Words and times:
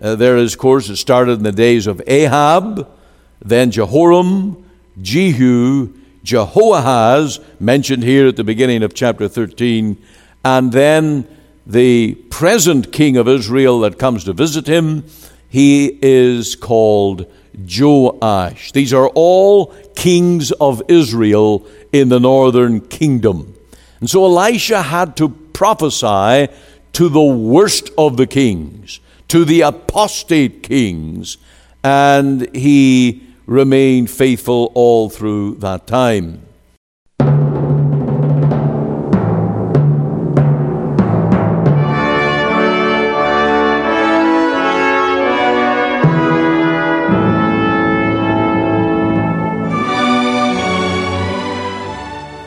Uh, 0.00 0.14
there 0.16 0.36
is, 0.36 0.54
of 0.54 0.58
course, 0.58 0.88
it 0.88 0.96
started 0.96 1.38
in 1.38 1.42
the 1.44 1.52
days 1.52 1.86
of 1.86 2.02
Ahab, 2.06 2.88
then 3.40 3.70
Jehoram, 3.70 4.68
Jehu, 5.00 5.92
Jehoahaz, 6.24 7.40
mentioned 7.60 8.02
here 8.02 8.26
at 8.26 8.36
the 8.36 8.44
beginning 8.44 8.82
of 8.82 8.94
chapter 8.94 9.28
13, 9.28 9.96
and 10.44 10.72
then 10.72 11.26
the 11.66 12.14
present 12.30 12.92
king 12.92 13.16
of 13.16 13.28
Israel 13.28 13.80
that 13.80 13.98
comes 13.98 14.24
to 14.24 14.32
visit 14.32 14.66
him, 14.66 15.04
he 15.48 15.98
is 16.02 16.56
called 16.56 17.30
Joash. 17.56 18.72
These 18.72 18.92
are 18.92 19.08
all 19.08 19.66
kings 19.94 20.50
of 20.52 20.82
Israel 20.88 21.66
in 21.92 22.08
the 22.08 22.20
northern 22.20 22.80
kingdom. 22.80 23.54
And 24.00 24.10
so 24.10 24.24
Elisha 24.24 24.82
had 24.82 25.16
to 25.18 25.28
prophesy 25.28 26.52
to 26.94 27.08
the 27.08 27.22
worst 27.22 27.90
of 27.96 28.16
the 28.16 28.26
kings, 28.26 29.00
to 29.34 29.44
the 29.44 29.62
apostate 29.62 30.62
kings, 30.62 31.38
and 31.82 32.54
he 32.54 33.20
remained 33.46 34.08
faithful 34.08 34.70
all 34.76 35.10
through 35.10 35.56
that 35.56 35.88
time. 35.88 36.40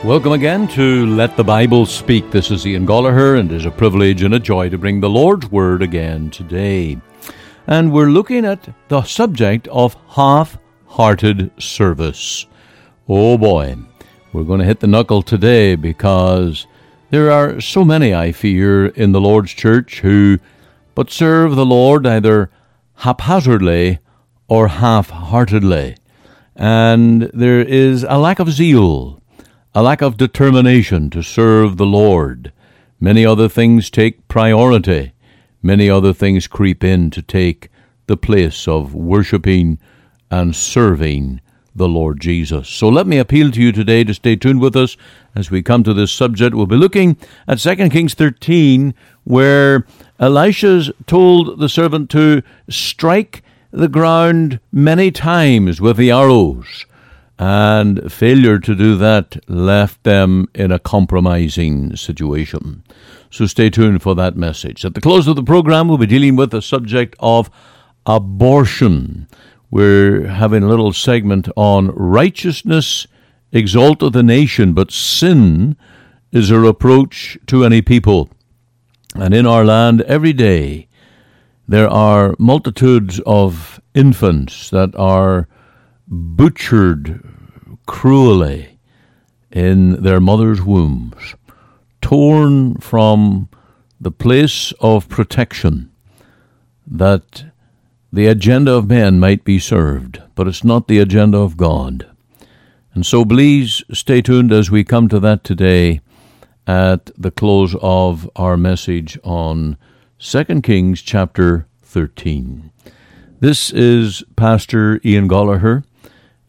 Welcome 0.08 0.32
again 0.32 0.66
to 0.68 1.04
Let 1.04 1.36
the 1.36 1.44
Bible 1.44 1.84
Speak. 1.84 2.30
This 2.30 2.50
is 2.50 2.66
Ian 2.66 2.86
Goligher, 2.86 3.38
and 3.38 3.52
it 3.52 3.56
is 3.56 3.66
a 3.66 3.70
privilege 3.70 4.22
and 4.22 4.32
a 4.32 4.38
joy 4.38 4.70
to 4.70 4.78
bring 4.78 5.02
the 5.02 5.10
Lord's 5.10 5.50
Word 5.50 5.82
again 5.82 6.30
today. 6.30 6.96
And 7.66 7.92
we're 7.92 8.08
looking 8.08 8.46
at 8.46 8.70
the 8.88 9.02
subject 9.02 9.68
of 9.68 9.98
half 10.08 10.56
hearted 10.86 11.50
service. 11.60 12.46
Oh 13.06 13.36
boy, 13.36 13.76
we're 14.32 14.44
going 14.44 14.60
to 14.60 14.64
hit 14.64 14.80
the 14.80 14.86
knuckle 14.86 15.20
today 15.20 15.74
because 15.74 16.66
there 17.10 17.30
are 17.30 17.60
so 17.60 17.84
many, 17.84 18.14
I 18.14 18.32
fear, 18.32 18.86
in 18.86 19.12
the 19.12 19.20
Lord's 19.20 19.52
church 19.52 20.00
who 20.00 20.38
but 20.94 21.10
serve 21.10 21.54
the 21.54 21.66
Lord 21.66 22.06
either 22.06 22.50
haphazardly 22.94 23.98
or 24.48 24.68
half 24.68 25.10
heartedly. 25.10 25.98
And 26.56 27.30
there 27.34 27.60
is 27.60 28.06
a 28.08 28.16
lack 28.16 28.38
of 28.38 28.50
zeal 28.50 29.18
a 29.78 29.82
lack 29.82 30.02
of 30.02 30.16
determination 30.16 31.08
to 31.08 31.22
serve 31.22 31.76
the 31.76 31.86
Lord. 31.86 32.52
Many 32.98 33.24
other 33.24 33.48
things 33.48 33.90
take 33.90 34.26
priority. 34.26 35.12
Many 35.62 35.88
other 35.88 36.12
things 36.12 36.48
creep 36.48 36.82
in 36.82 37.10
to 37.12 37.22
take 37.22 37.68
the 38.08 38.16
place 38.16 38.66
of 38.66 38.92
worshiping 38.92 39.78
and 40.32 40.56
serving 40.56 41.40
the 41.76 41.88
Lord 41.88 42.20
Jesus. 42.20 42.68
So 42.68 42.88
let 42.88 43.06
me 43.06 43.18
appeal 43.18 43.52
to 43.52 43.62
you 43.62 43.70
today 43.70 44.02
to 44.02 44.12
stay 44.14 44.34
tuned 44.34 44.60
with 44.60 44.74
us 44.74 44.96
as 45.36 45.48
we 45.48 45.62
come 45.62 45.84
to 45.84 45.94
this 45.94 46.10
subject. 46.10 46.56
We'll 46.56 46.66
be 46.66 46.74
looking 46.74 47.16
at 47.46 47.60
2 47.60 47.76
Kings 47.88 48.14
13, 48.14 48.94
where 49.22 49.86
Elisha's 50.18 50.90
told 51.06 51.60
the 51.60 51.68
servant 51.68 52.10
to 52.10 52.42
strike 52.68 53.44
the 53.70 53.86
ground 53.86 54.58
many 54.72 55.12
times 55.12 55.80
with 55.80 55.98
the 55.98 56.10
arrows 56.10 56.84
and 57.38 58.12
failure 58.12 58.58
to 58.58 58.74
do 58.74 58.96
that 58.96 59.36
left 59.48 60.02
them 60.04 60.48
in 60.54 60.72
a 60.72 60.78
compromising 60.78 61.94
situation. 61.96 62.82
So 63.30 63.46
stay 63.46 63.70
tuned 63.70 64.02
for 64.02 64.14
that 64.16 64.36
message. 64.36 64.84
At 64.84 64.94
the 64.94 65.00
close 65.00 65.28
of 65.28 65.36
the 65.36 65.42
program, 65.42 65.88
we'll 65.88 65.98
be 65.98 66.06
dealing 66.06 66.36
with 66.36 66.50
the 66.50 66.62
subject 66.62 67.14
of 67.20 67.50
abortion. 68.06 69.28
We're 69.70 70.26
having 70.26 70.62
a 70.62 70.68
little 70.68 70.92
segment 70.92 71.48
on 71.54 71.88
righteousness 71.88 73.06
exalteth 73.52 74.12
the 74.12 74.22
nation, 74.22 74.72
but 74.72 74.90
sin 74.90 75.76
is 76.32 76.50
a 76.50 76.58
reproach 76.58 77.38
to 77.46 77.64
any 77.64 77.82
people. 77.82 78.28
And 79.14 79.32
in 79.34 79.46
our 79.46 79.64
land, 79.64 80.02
every 80.02 80.32
day, 80.32 80.88
there 81.66 81.88
are 81.88 82.34
multitudes 82.38 83.20
of 83.26 83.80
infants 83.94 84.70
that 84.70 84.94
are 84.96 85.48
butchered 86.10 87.22
cruelly 87.86 88.78
in 89.50 90.02
their 90.02 90.20
mother's 90.20 90.62
wombs, 90.62 91.34
torn 92.00 92.74
from 92.76 93.48
the 94.00 94.10
place 94.10 94.72
of 94.80 95.08
protection 95.08 95.90
that 96.86 97.44
the 98.12 98.26
agenda 98.26 98.72
of 98.72 98.88
men 98.88 99.20
might 99.20 99.44
be 99.44 99.58
served, 99.58 100.22
but 100.34 100.48
it's 100.48 100.64
not 100.64 100.88
the 100.88 100.98
agenda 100.98 101.38
of 101.38 101.56
God. 101.56 102.06
And 102.94 103.04
so 103.04 103.24
please 103.24 103.82
stay 103.92 104.22
tuned 104.22 104.52
as 104.52 104.70
we 104.70 104.82
come 104.84 105.08
to 105.08 105.20
that 105.20 105.44
today 105.44 106.00
at 106.66 107.10
the 107.16 107.30
close 107.30 107.76
of 107.80 108.28
our 108.36 108.56
message 108.56 109.18
on 109.24 109.76
2 110.18 110.62
Kings 110.62 111.02
chapter 111.02 111.66
13. 111.82 112.70
This 113.40 113.70
is 113.70 114.24
Pastor 114.36 115.00
Ian 115.04 115.28
Goligher. 115.28 115.84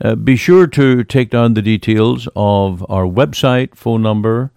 Uh, 0.01 0.15
be 0.15 0.35
sure 0.35 0.65
to 0.65 1.03
take 1.03 1.29
down 1.29 1.53
the 1.53 1.61
details 1.61 2.27
of 2.35 2.85
our 2.89 3.05
website, 3.05 3.75
phone 3.75 4.01
number, 4.01 4.51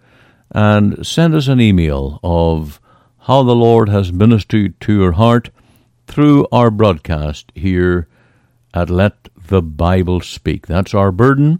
and 0.51 1.05
send 1.05 1.35
us 1.35 1.47
an 1.47 1.59
email 1.59 2.19
of 2.23 2.79
how 3.21 3.43
the 3.43 3.55
Lord 3.55 3.89
has 3.89 4.13
ministered 4.13 4.79
to 4.81 4.93
your 4.93 5.13
heart 5.13 5.49
through 6.07 6.47
our 6.51 6.71
broadcast 6.71 7.51
here 7.55 8.07
at 8.73 8.89
Let 8.89 9.29
the 9.47 9.61
Bible 9.61 10.21
Speak. 10.21 10.67
That's 10.67 10.93
our 10.93 11.11
burden 11.11 11.59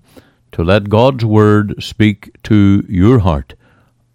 to 0.53 0.63
let 0.63 0.89
God's 0.89 1.25
Word 1.25 1.83
speak 1.83 2.41
to 2.43 2.85
your 2.87 3.19
heart 3.19 3.55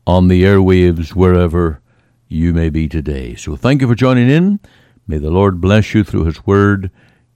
on 0.07 0.29
the 0.29 0.45
airwaves 0.45 1.11
wherever 1.11 1.81
you 2.29 2.53
may 2.53 2.71
be 2.71 2.89
today. 2.89 3.35
So 3.35 3.57
thank 3.57 3.83
you 3.83 3.89
for 3.89 3.95
joining 3.95 4.31
in. 4.31 4.61
May 5.07 5.19
the 5.19 5.31
Lord 5.31 5.61
bless 5.61 5.95
you 5.95 6.05
through 6.05 6.25
His 6.25 6.47
Word, 6.47 6.91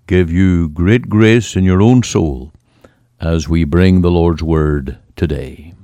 give 0.06 0.30
you 0.30 0.68
great 0.68 1.08
grace 1.08 1.56
in 1.56 1.64
your 1.64 1.80
own 1.80 2.02
soul 2.02 2.52
as 3.20 3.48
we 3.48 3.64
bring 3.64 4.00
the 4.00 4.10
Lord's 4.10 4.42
Word 4.42 4.98
today. 5.16 5.74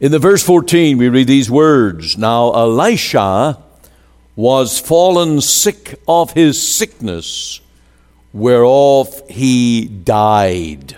In 0.00 0.10
the 0.10 0.18
verse 0.18 0.42
14, 0.42 0.98
we 0.98 1.08
read 1.08 1.28
these 1.28 1.50
words 1.50 2.18
Now 2.18 2.52
Elisha 2.52 3.62
was 4.36 4.80
fallen 4.80 5.40
sick 5.40 6.00
of 6.08 6.32
his 6.32 6.60
sickness, 6.60 7.60
whereof 8.32 9.22
he 9.30 9.86
died. 9.86 10.96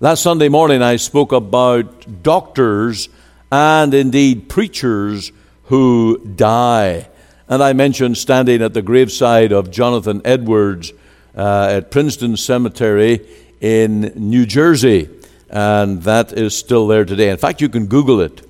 Last 0.00 0.22
Sunday 0.22 0.48
morning, 0.48 0.80
I 0.80 0.96
spoke 0.96 1.32
about 1.32 2.22
doctors 2.22 3.08
and 3.50 3.92
indeed 3.92 4.48
preachers 4.48 5.32
who 5.64 6.18
die. 6.36 7.08
And 7.48 7.62
I 7.62 7.72
mentioned 7.72 8.16
standing 8.16 8.62
at 8.62 8.74
the 8.74 8.82
graveside 8.82 9.52
of 9.52 9.72
Jonathan 9.72 10.22
Edwards 10.24 10.92
uh, 11.38 11.68
at 11.70 11.90
Princeton 11.90 12.36
Cemetery 12.36 13.20
in 13.60 14.12
New 14.16 14.44
Jersey. 14.44 15.08
And 15.48 16.02
that 16.02 16.32
is 16.32 16.54
still 16.54 16.86
there 16.88 17.04
today. 17.04 17.30
In 17.30 17.38
fact, 17.38 17.60
you 17.62 17.68
can 17.68 17.86
Google 17.86 18.20
it. 18.20 18.42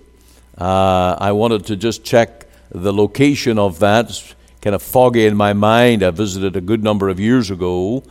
Uh, 0.57 1.15
I 1.21 1.33
wanted 1.33 1.67
to 1.67 1.77
just 1.77 2.03
check 2.03 2.47
the 2.71 2.93
location 2.93 3.59
of 3.59 3.79
that. 3.79 4.07
It's 4.07 4.35
kind 4.63 4.75
of 4.75 4.83
foggy 4.83 5.27
in 5.27 5.37
my 5.37 5.53
mind. 5.53 6.03
I 6.03 6.11
visited 6.11 6.57
a 6.57 6.61
good 6.61 6.83
number 6.83 7.09
of 7.09 7.21
years 7.21 7.51
ago. 7.51 8.03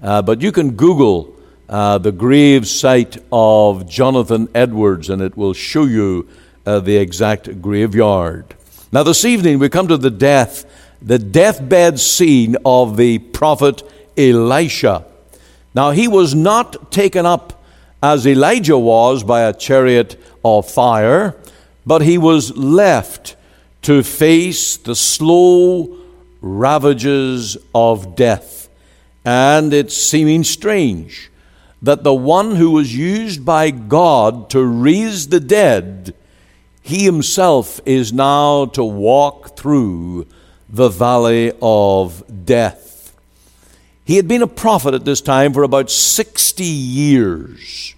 Uh, 0.00 0.22
but 0.22 0.42
you 0.42 0.52
can 0.52 0.72
Google 0.72 1.34
uh, 1.68 1.98
the 1.98 2.12
grave 2.12 2.68
site 2.68 3.16
of 3.32 3.88
Jonathan 3.88 4.48
Edwards, 4.54 5.10
and 5.10 5.20
it 5.20 5.36
will 5.36 5.54
show 5.54 5.84
you 5.84 6.28
uh, 6.64 6.78
the 6.78 6.96
exact 6.96 7.60
graveyard. 7.60 8.54
Now, 8.92 9.02
this 9.02 9.24
evening 9.24 9.58
we 9.58 9.68
come 9.68 9.88
to 9.88 9.96
the 9.96 10.10
death, 10.10 10.64
the 11.02 11.18
deathbed 11.18 11.98
scene 11.98 12.56
of 12.64 12.96
the 12.96 13.18
prophet 13.18 13.82
Elisha. 14.16 15.04
Now, 15.74 15.90
he 15.90 16.08
was 16.08 16.34
not 16.34 16.90
taken 16.90 17.26
up 17.26 17.62
as 18.02 18.26
Elijah 18.26 18.78
was 18.78 19.22
by 19.24 19.42
a 19.42 19.52
chariot 19.52 20.20
of 20.44 20.70
fire, 20.70 21.36
but 21.84 22.02
he 22.02 22.18
was 22.18 22.56
left 22.56 23.36
to 23.82 24.02
face 24.02 24.76
the 24.76 24.96
slow 24.96 25.96
ravages 26.40 27.56
of 27.74 28.16
death. 28.16 28.68
And 29.24 29.72
it's 29.72 29.96
seeming 29.96 30.44
strange 30.44 31.30
that 31.82 32.04
the 32.04 32.14
one 32.14 32.56
who 32.56 32.70
was 32.70 32.96
used 32.96 33.44
by 33.44 33.70
God 33.70 34.50
to 34.50 34.64
raise 34.64 35.28
the 35.28 35.40
dead 35.40 36.14
he 36.86 37.04
himself 37.04 37.80
is 37.84 38.12
now 38.12 38.66
to 38.66 38.84
walk 38.84 39.56
through 39.56 40.24
the 40.68 40.88
valley 40.88 41.52
of 41.60 42.22
death. 42.46 42.85
He 44.06 44.14
had 44.14 44.28
been 44.28 44.42
a 44.42 44.46
prophet 44.46 44.94
at 44.94 45.04
this 45.04 45.20
time 45.20 45.52
for 45.52 45.64
about 45.64 45.90
60 45.90 46.62
years. 46.62 47.96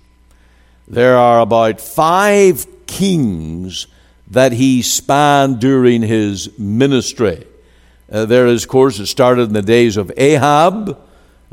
There 0.89 1.19
are 1.19 1.41
about 1.41 1.83
five 1.83 2.67
kings 2.87 3.87
that 4.31 4.53
he 4.53 4.81
spanned 4.81 5.61
during 5.61 6.01
his 6.01 6.59
ministry. 6.59 7.47
Uh, 8.11 8.25
there 8.25 8.47
is, 8.47 8.65
of 8.65 8.71
course, 8.71 8.99
it 8.99 9.07
started 9.07 9.49
in 9.49 9.53
the 9.53 9.61
days 9.61 9.99
of 9.99 10.11
Ahab, 10.17 10.99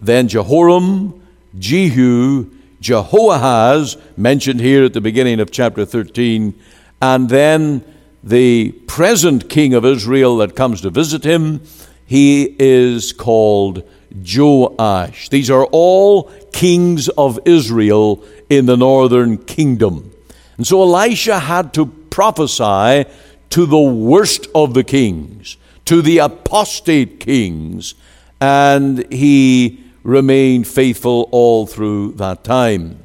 then 0.01 0.29
Jehoram, 0.29 1.21
Jehu, 1.59 2.49
Jehoahaz, 2.79 3.97
mentioned 4.15 4.61
here 4.61 4.85
at 4.85 4.93
the 4.93 5.01
beginning 5.01 5.41
of 5.41 5.51
chapter 5.51 5.83
13, 5.83 6.57
and 7.01 7.27
then 7.27 7.83
the 8.23 8.71
present 8.87 9.49
king 9.49 9.73
of 9.73 9.83
Israel 9.83 10.37
that 10.37 10.55
comes 10.55 10.79
to 10.79 10.89
visit 10.89 11.25
him, 11.25 11.61
he 12.05 12.55
is 12.57 13.11
called 13.11 13.83
Joash. 14.23 15.29
These 15.29 15.49
are 15.49 15.65
all 15.65 16.31
kings 16.51 17.09
of 17.09 17.39
Israel 17.45 18.23
in 18.49 18.65
the 18.65 18.77
northern 18.77 19.37
kingdom. 19.37 20.11
And 20.57 20.65
so 20.65 20.81
Elisha 20.81 21.39
had 21.39 21.73
to 21.73 21.85
prophesy 21.85 23.05
to 23.49 23.65
the 23.65 23.77
worst 23.77 24.47
of 24.55 24.73
the 24.73 24.83
kings, 24.83 25.57
to 25.85 26.01
the 26.01 26.19
apostate 26.19 27.19
kings, 27.19 27.95
and 28.39 29.11
he 29.11 29.83
remained 30.03 30.67
faithful 30.67 31.27
all 31.31 31.65
through 31.65 32.13
that 32.13 32.43
time. 32.43 32.99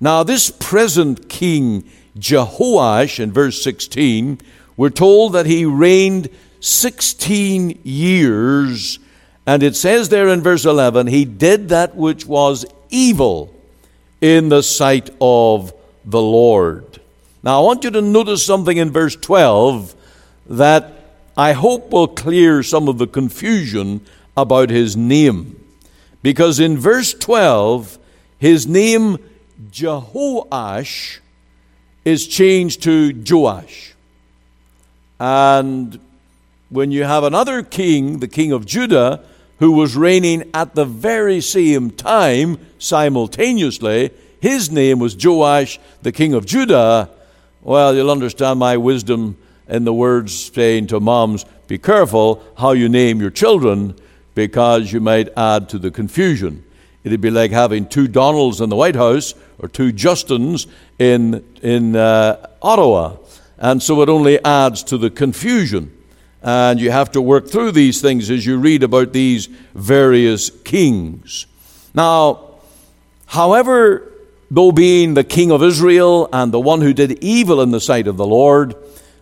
Now, 0.00 0.22
this 0.22 0.50
present 0.50 1.28
king 1.28 1.88
Jehoash, 2.18 3.20
in 3.20 3.32
verse 3.32 3.62
16, 3.62 4.40
we're 4.76 4.90
told 4.90 5.32
that 5.34 5.46
he 5.46 5.64
reigned 5.64 6.28
16 6.60 7.80
years, 7.82 8.98
and 9.46 9.62
it 9.62 9.76
says 9.76 10.08
there 10.08 10.28
in 10.28 10.42
verse 10.42 10.64
11, 10.64 11.06
he 11.06 11.24
did 11.24 11.68
that 11.68 11.94
which 11.94 12.26
was 12.26 12.66
evil 12.90 13.54
in 14.20 14.48
the 14.48 14.62
sight 14.62 15.10
of 15.20 15.72
the 16.04 16.20
Lord. 16.20 17.00
Now, 17.42 17.60
I 17.60 17.64
want 17.64 17.84
you 17.84 17.90
to 17.90 18.02
notice 18.02 18.44
something 18.44 18.76
in 18.76 18.90
verse 18.90 19.14
12 19.14 19.94
that 20.48 20.92
I 21.36 21.52
hope 21.52 21.90
will 21.90 22.08
clear 22.08 22.62
some 22.62 22.88
of 22.88 22.98
the 22.98 23.06
confusion 23.06 24.00
about 24.36 24.70
his 24.70 24.96
name. 24.96 25.62
Because 26.22 26.58
in 26.58 26.76
verse 26.76 27.14
12, 27.14 27.98
his 28.38 28.66
name, 28.66 29.18
Jehoash, 29.70 31.18
is 32.04 32.26
changed 32.26 32.82
to 32.82 33.12
Joash. 33.28 33.94
And 35.20 36.00
when 36.68 36.90
you 36.90 37.04
have 37.04 37.22
another 37.22 37.62
king, 37.62 38.18
the 38.18 38.28
king 38.28 38.52
of 38.52 38.66
Judah, 38.66 39.24
who 39.58 39.72
was 39.72 39.96
reigning 39.96 40.50
at 40.52 40.74
the 40.74 40.84
very 40.84 41.40
same 41.40 41.90
time, 41.90 42.58
simultaneously, 42.78 44.10
his 44.40 44.70
name 44.70 44.98
was 44.98 45.16
Joash, 45.16 45.78
the 46.02 46.12
king 46.12 46.34
of 46.34 46.46
Judah. 46.46 47.10
Well, 47.62 47.94
you'll 47.94 48.10
understand 48.10 48.58
my 48.58 48.76
wisdom 48.76 49.36
in 49.68 49.84
the 49.84 49.94
words 49.94 50.52
saying 50.52 50.88
to 50.88 51.00
moms, 51.00 51.44
be 51.66 51.78
careful 51.78 52.42
how 52.58 52.72
you 52.72 52.88
name 52.88 53.20
your 53.20 53.30
children 53.30 53.96
because 54.34 54.92
you 54.92 55.00
might 55.00 55.30
add 55.36 55.68
to 55.70 55.78
the 55.78 55.90
confusion. 55.90 56.62
It'd 57.02 57.20
be 57.20 57.30
like 57.30 57.50
having 57.50 57.86
two 57.86 58.08
Donalds 58.08 58.60
in 58.60 58.68
the 58.68 58.76
White 58.76 58.96
House 58.96 59.34
or 59.58 59.68
two 59.68 59.92
Justins 59.92 60.66
in, 60.98 61.44
in 61.62 61.96
uh, 61.96 62.48
Ottawa. 62.60 63.16
And 63.58 63.82
so 63.82 64.02
it 64.02 64.08
only 64.08 64.44
adds 64.44 64.82
to 64.84 64.98
the 64.98 65.10
confusion. 65.10 65.95
And 66.46 66.80
you 66.80 66.92
have 66.92 67.10
to 67.12 67.20
work 67.20 67.48
through 67.48 67.72
these 67.72 68.00
things 68.00 68.30
as 68.30 68.46
you 68.46 68.56
read 68.58 68.84
about 68.84 69.12
these 69.12 69.46
various 69.74 70.48
kings. 70.48 71.46
Now, 71.92 72.60
however, 73.26 74.12
though 74.48 74.70
being 74.70 75.14
the 75.14 75.24
king 75.24 75.50
of 75.50 75.60
Israel 75.60 76.28
and 76.32 76.52
the 76.52 76.60
one 76.60 76.82
who 76.82 76.92
did 76.92 77.24
evil 77.24 77.60
in 77.60 77.72
the 77.72 77.80
sight 77.80 78.06
of 78.06 78.16
the 78.16 78.26
Lord, 78.26 78.76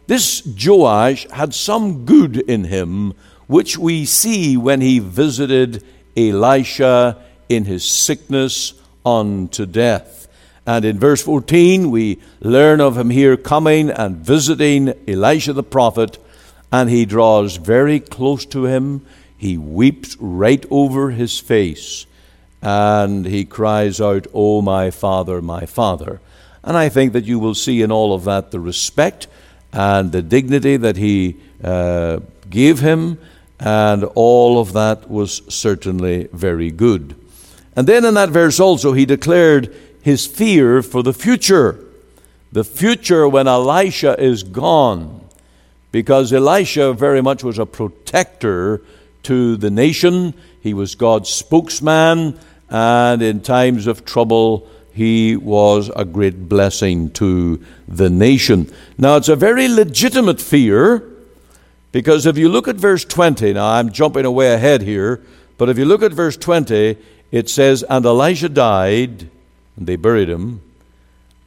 this 0.07 0.47
Joash 0.47 1.27
had 1.31 1.55
some 1.55 2.05
good 2.05 2.37
in 2.37 2.65
him 2.65 3.15
which 3.47 3.79
we 3.79 4.05
see 4.05 4.59
when 4.59 4.83
he 4.83 4.99
visited 4.99 5.83
Elisha 6.15 7.23
in 7.49 7.65
his 7.65 7.89
sickness 7.89 8.75
unto 9.05 9.65
death. 9.65 10.29
And 10.67 10.85
in 10.85 10.99
verse 10.99 11.23
14, 11.23 11.91
we 11.91 12.21
learn 12.41 12.81
of 12.81 12.97
him 12.99 13.11
here 13.11 13.37
coming 13.37 13.91
and 13.91 14.17
visiting 14.17 14.93
Elisha 15.09 15.53
the 15.53 15.63
prophet, 15.63 16.19
and 16.75 16.91
he 16.91 17.05
draws 17.05 17.57
very 17.57 18.01
close 18.01 18.45
to 18.47 18.65
him. 18.65 19.07
He 19.37 19.57
weeps 19.57 20.17
right 20.19 20.65
over 20.73 21.11
his 21.11 21.39
face, 21.39 22.05
and 22.61 23.25
he 23.27 23.45
cries 23.45 24.01
out, 24.01 24.27
Oh, 24.35 24.61
my 24.61 24.91
father, 24.91 25.41
my 25.41 25.67
father. 25.67 26.21
And 26.65 26.77
I 26.77 26.89
think 26.89 27.13
that 27.13 27.27
you 27.27 27.39
will 27.39 27.55
see 27.55 27.81
in 27.81 27.93
all 27.93 28.13
of 28.13 28.25
that 28.25 28.51
the 28.51 28.59
respect 28.59 29.29
and 29.73 30.11
the 30.11 30.23
dignity 30.23 30.77
that 30.77 30.97
he 30.97 31.37
uh, 31.63 32.19
gave 32.51 32.81
him 32.81 33.19
and 33.61 34.03
all 34.17 34.59
of 34.59 34.73
that 34.73 35.09
was 35.09 35.43
certainly 35.49 36.29
very 36.33 36.73
good. 36.73 37.15
And 37.77 37.87
then 37.87 38.05
in 38.05 38.15
that 38.15 38.31
verse 38.31 38.59
also, 38.59 38.95
he 38.95 39.07
declared 39.07 39.73
his 40.03 40.27
fear 40.27 40.83
for 40.83 41.05
the 41.05 41.13
future. 41.13 41.79
The 42.51 42.65
future 42.65 43.29
when 43.29 43.47
Elisha 43.47 44.21
is 44.21 44.43
gone. 44.43 45.24
Because 45.95 46.33
Elisha 46.33 46.93
very 46.93 47.23
much 47.23 47.45
was 47.45 47.57
a 47.57 47.65
protector 47.65 48.83
to 49.23 49.57
the 49.57 49.71
nation, 49.71 50.35
he 50.61 50.75
was 50.75 50.97
God's 50.97 51.31
spokesman, 51.31 52.37
and 52.69 53.23
in 53.23 53.43
times 53.43 53.87
of 53.87 54.05
trouble, 54.05 54.69
he 54.93 55.37
was 55.37 55.93
a 55.95 56.05
great 56.05 56.49
blessing 56.49 57.11
to 57.11 57.65
the 57.87 58.11
nation. 58.11 58.75
Now, 58.99 59.15
it's 59.15 59.29
a 59.29 59.37
very 59.37 59.69
legitimate 59.69 60.41
fear 60.41 61.09
because 61.93 62.27
if 62.27 62.37
you 62.37 62.49
look 62.49 62.67
at 62.67 62.75
verse 62.75 63.05
20, 63.05 63.53
now 63.53 63.69
I'm 63.69 63.93
jumping 63.93 64.25
away 64.25 64.53
ahead 64.53 64.83
here, 64.83 65.23
but 65.59 65.69
if 65.69 65.79
you 65.79 65.85
look 65.85 66.03
at 66.03 66.11
verse 66.11 66.37
20, 66.37 66.97
it 67.31 67.49
says, 67.49 67.85
And 67.85 68.05
Elisha 68.05 68.49
died, 68.49 69.31
and 69.77 69.87
they 69.87 69.95
buried 69.95 70.29
him, 70.29 70.61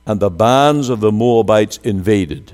and 0.06 0.22
the 0.22 0.30
bands 0.30 0.88
of 0.88 1.02
the 1.02 1.12
Moabites 1.12 1.82
invaded. 1.84 2.54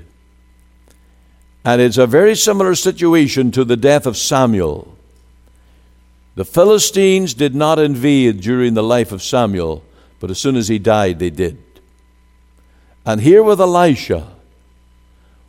And 1.64 1.80
it's 1.80 1.98
a 1.98 2.06
very 2.06 2.34
similar 2.34 2.74
situation 2.74 3.50
to 3.52 3.64
the 3.64 3.76
death 3.76 4.06
of 4.06 4.16
Samuel. 4.16 4.96
The 6.34 6.44
Philistines 6.44 7.32
did 7.32 7.54
not 7.54 7.78
invade 7.78 8.40
during 8.40 8.74
the 8.74 8.82
life 8.82 9.12
of 9.12 9.22
Samuel, 9.22 9.82
but 10.20 10.30
as 10.30 10.38
soon 10.38 10.56
as 10.56 10.68
he 10.68 10.78
died, 10.78 11.18
they 11.18 11.30
did. 11.30 11.58
And 13.06 13.20
here 13.20 13.42
with 13.42 13.60
Elisha, 13.60 14.32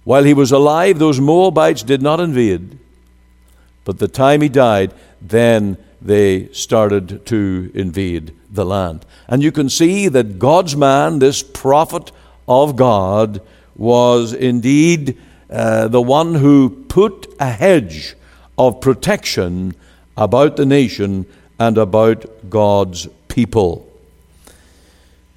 while 0.03 0.23
he 0.23 0.33
was 0.33 0.51
alive, 0.51 0.99
those 0.99 1.19
Moabites 1.19 1.83
did 1.83 2.01
not 2.01 2.19
invade. 2.19 2.77
But 3.83 3.99
the 3.99 4.07
time 4.07 4.41
he 4.41 4.49
died, 4.49 4.93
then 5.21 5.77
they 6.01 6.51
started 6.51 7.25
to 7.25 7.71
invade 7.73 8.35
the 8.51 8.65
land. 8.65 9.05
And 9.27 9.41
you 9.41 9.51
can 9.51 9.69
see 9.69 10.07
that 10.09 10.37
God's 10.37 10.75
man, 10.75 11.19
this 11.19 11.41
prophet 11.41 12.11
of 12.47 12.75
God, 12.75 13.41
was 13.75 14.33
indeed 14.33 15.17
uh, 15.49 15.87
the 15.87 16.01
one 16.01 16.35
who 16.35 16.69
put 16.69 17.27
a 17.39 17.49
hedge 17.49 18.15
of 18.57 18.81
protection 18.81 19.75
about 20.17 20.55
the 20.55 20.65
nation 20.65 21.25
and 21.59 21.77
about 21.77 22.49
God's 22.49 23.07
people. 23.27 23.91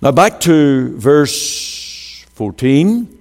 Now, 0.01 0.13
back 0.13 0.41
to 0.41 0.97
verse 0.97 2.25
14 2.35 3.19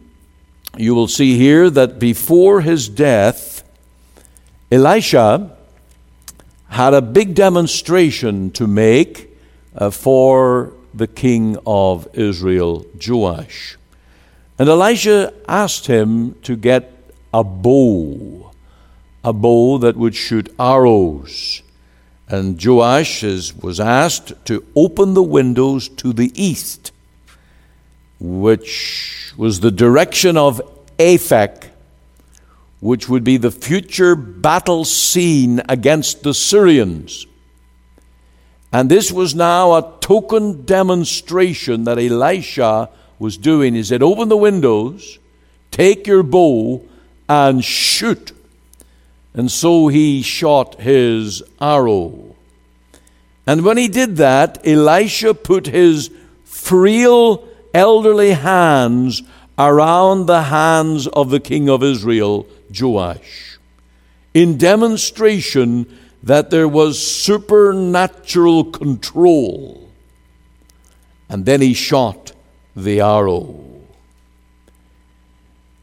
you 0.77 0.93
will 0.93 1.07
see 1.07 1.37
here 1.37 1.69
that 1.71 1.97
before 1.97 2.61
his 2.61 2.87
death, 2.87 3.63
Elisha 4.71 5.57
had 6.69 6.93
a 6.93 7.01
big 7.01 7.33
demonstration 7.33 8.51
to 8.51 8.67
make 8.67 9.35
uh, 9.75 9.89
for 9.89 10.73
the 10.93 11.07
king 11.07 11.57
of 11.65 12.07
Israel, 12.13 12.85
Joash. 13.05 13.77
And 14.59 14.69
Elisha 14.69 15.33
asked 15.47 15.85
him 15.85 16.33
to 16.41 16.55
get 16.55 16.91
a 17.33 17.43
bow, 17.43 18.51
a 19.23 19.31
bow 19.31 19.77
that 19.77 19.95
would 19.95 20.15
shoot 20.15 20.53
arrows. 20.59 21.61
And 22.27 22.63
Joash 22.63 23.23
is, 23.23 23.55
was 23.55 23.79
asked 23.79 24.33
to 24.45 24.65
open 24.75 25.13
the 25.13 25.23
windows 25.23 25.87
to 25.89 26.11
the 26.11 26.31
east, 26.35 26.91
which 28.19 29.33
was 29.37 29.59
the 29.59 29.71
direction 29.71 30.37
of 30.37 30.59
Aphek, 30.97 31.69
which 32.79 33.07
would 33.07 33.23
be 33.23 33.37
the 33.37 33.51
future 33.51 34.15
battle 34.15 34.85
scene 34.85 35.61
against 35.69 36.23
the 36.23 36.33
Syrians. 36.33 37.27
And 38.73 38.89
this 38.89 39.11
was 39.11 39.33
now 39.33 39.73
a 39.73 39.93
token 40.01 40.65
demonstration 40.65 41.85
that 41.85 41.97
Elisha 41.97 42.89
was 43.19 43.37
doing. 43.37 43.73
He 43.73 43.83
said, 43.83 44.03
Open 44.03 44.29
the 44.29 44.37
windows, 44.37 45.19
take 45.71 46.07
your 46.07 46.23
bow, 46.23 46.83
and 47.27 47.63
shoot. 47.63 48.31
And 49.33 49.51
so 49.51 49.87
he 49.87 50.21
shot 50.21 50.81
his 50.81 51.43
arrow. 51.61 52.35
And 53.45 53.63
when 53.63 53.77
he 53.77 53.87
did 53.87 54.17
that, 54.17 54.65
Elisha 54.67 55.33
put 55.33 55.67
his 55.67 56.11
frail 56.43 57.47
elderly 57.73 58.31
hands 58.31 59.21
around 59.57 60.25
the 60.25 60.43
hands 60.43 61.07
of 61.07 61.29
the 61.29 61.39
king 61.39 61.69
of 61.69 61.83
Israel, 61.83 62.45
Joash. 62.77 63.57
in 64.33 64.57
demonstration 64.57 65.87
that 66.21 66.51
there 66.51 66.67
was 66.67 67.01
supernatural 67.01 68.65
control. 68.65 69.89
And 71.29 71.45
then 71.45 71.61
he 71.61 71.73
shot 71.73 72.33
the 72.77 73.01
arrow. 73.01 73.63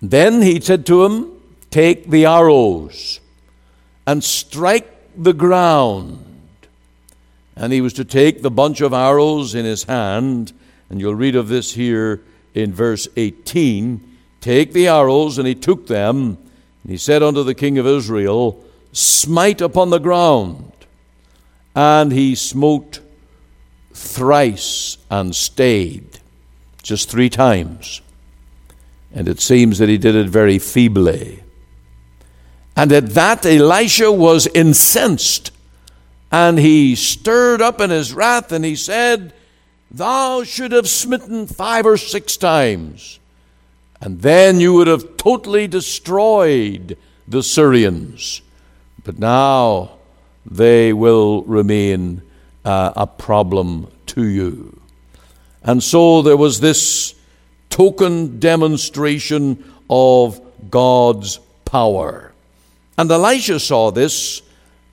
Then 0.01 0.43
he 0.43 0.61
said 0.61 0.87
to 0.87 1.05
him, 1.05 1.31
Take 1.71 2.09
the 2.09 2.27
arrows 2.27 3.21
and 4.07 4.23
strike 4.23 4.89
the 5.17 5.33
ground. 5.33 6.25
And 7.57 7.73
he 7.73 7.81
was 7.81 7.93
to 7.95 8.05
take 8.05 8.43
the 8.43 8.51
bunch 8.51 8.81
of 8.81 8.93
arrows 8.93 9.55
in 9.55 9.65
his 9.65 9.85
hand, 9.85 10.53
and 10.89 11.01
you'll 11.01 11.15
read 11.15 11.37
of 11.37 11.49
this 11.49 11.73
here 11.73 12.23
in 12.55 12.73
verse 12.73 13.09
18. 13.17 14.17
Take 14.41 14.73
the 14.73 14.89
arrows, 14.89 15.39
and 15.39 15.49
he 15.49 15.55
took 15.55 15.87
them, 15.87 16.39
and 16.83 16.91
he 16.91 16.97
said 16.97 17.23
unto 17.23 17.43
the 17.43 17.55
king 17.55 17.79
of 17.79 17.87
Israel, 17.87 18.63
Smite 18.93 19.61
upon 19.61 19.91
the 19.91 19.99
ground. 19.99 20.71
And 21.75 22.13
he 22.13 22.37
smote 22.37 23.01
thrice 23.93 24.99
and 25.11 25.35
stayed, 25.35 26.14
just 26.85 27.11
three 27.11 27.31
times. 27.31 28.01
And 29.13 29.27
it 29.27 29.41
seems 29.41 29.79
that 29.79 29.89
he 29.89 29.99
did 29.99 30.15
it 30.15 30.29
very 30.29 30.61
feebly. 30.61 31.43
And 32.77 32.93
at 32.93 33.11
that, 33.11 33.47
Elisha 33.47 34.13
was 34.13 34.47
incensed, 34.49 35.51
and 36.31 36.59
he 36.59 36.95
stirred 36.95 37.63
up 37.63 37.81
in 37.81 37.91
his 37.91 38.13
wrath, 38.13 38.53
and 38.53 38.65
he 38.65 38.77
said, 38.77 39.33
Thou 39.91 40.43
should 40.43 40.73
have 40.73 40.89
smitten 40.89 41.47
five 41.47 41.87
or 41.87 41.97
six 41.97 42.37
times, 42.37 43.21
and 44.01 44.21
then 44.21 44.59
you 44.59 44.75
would 44.75 44.89
have 44.89 45.17
totally 45.17 45.69
destroyed 45.69 46.99
the 47.29 47.43
Syrians. 47.43 48.43
But 49.05 49.19
now 49.21 49.99
they 50.45 50.93
will 50.93 51.45
remain 51.45 52.23
uh, 52.65 52.93
a 52.97 53.07
problem 53.07 53.87
to 54.07 54.27
you. 54.27 54.81
And 55.65 55.83
so 55.83 56.23
there 56.23 56.37
was 56.37 56.61
this 56.61 57.15
token 57.71 58.39
demonstration 58.39 59.65
of 59.89 60.41
God's 60.71 61.41
power. 61.65 62.33
And 62.97 63.11
Elisha 63.11 63.59
saw 63.59 63.91
this 63.91 64.43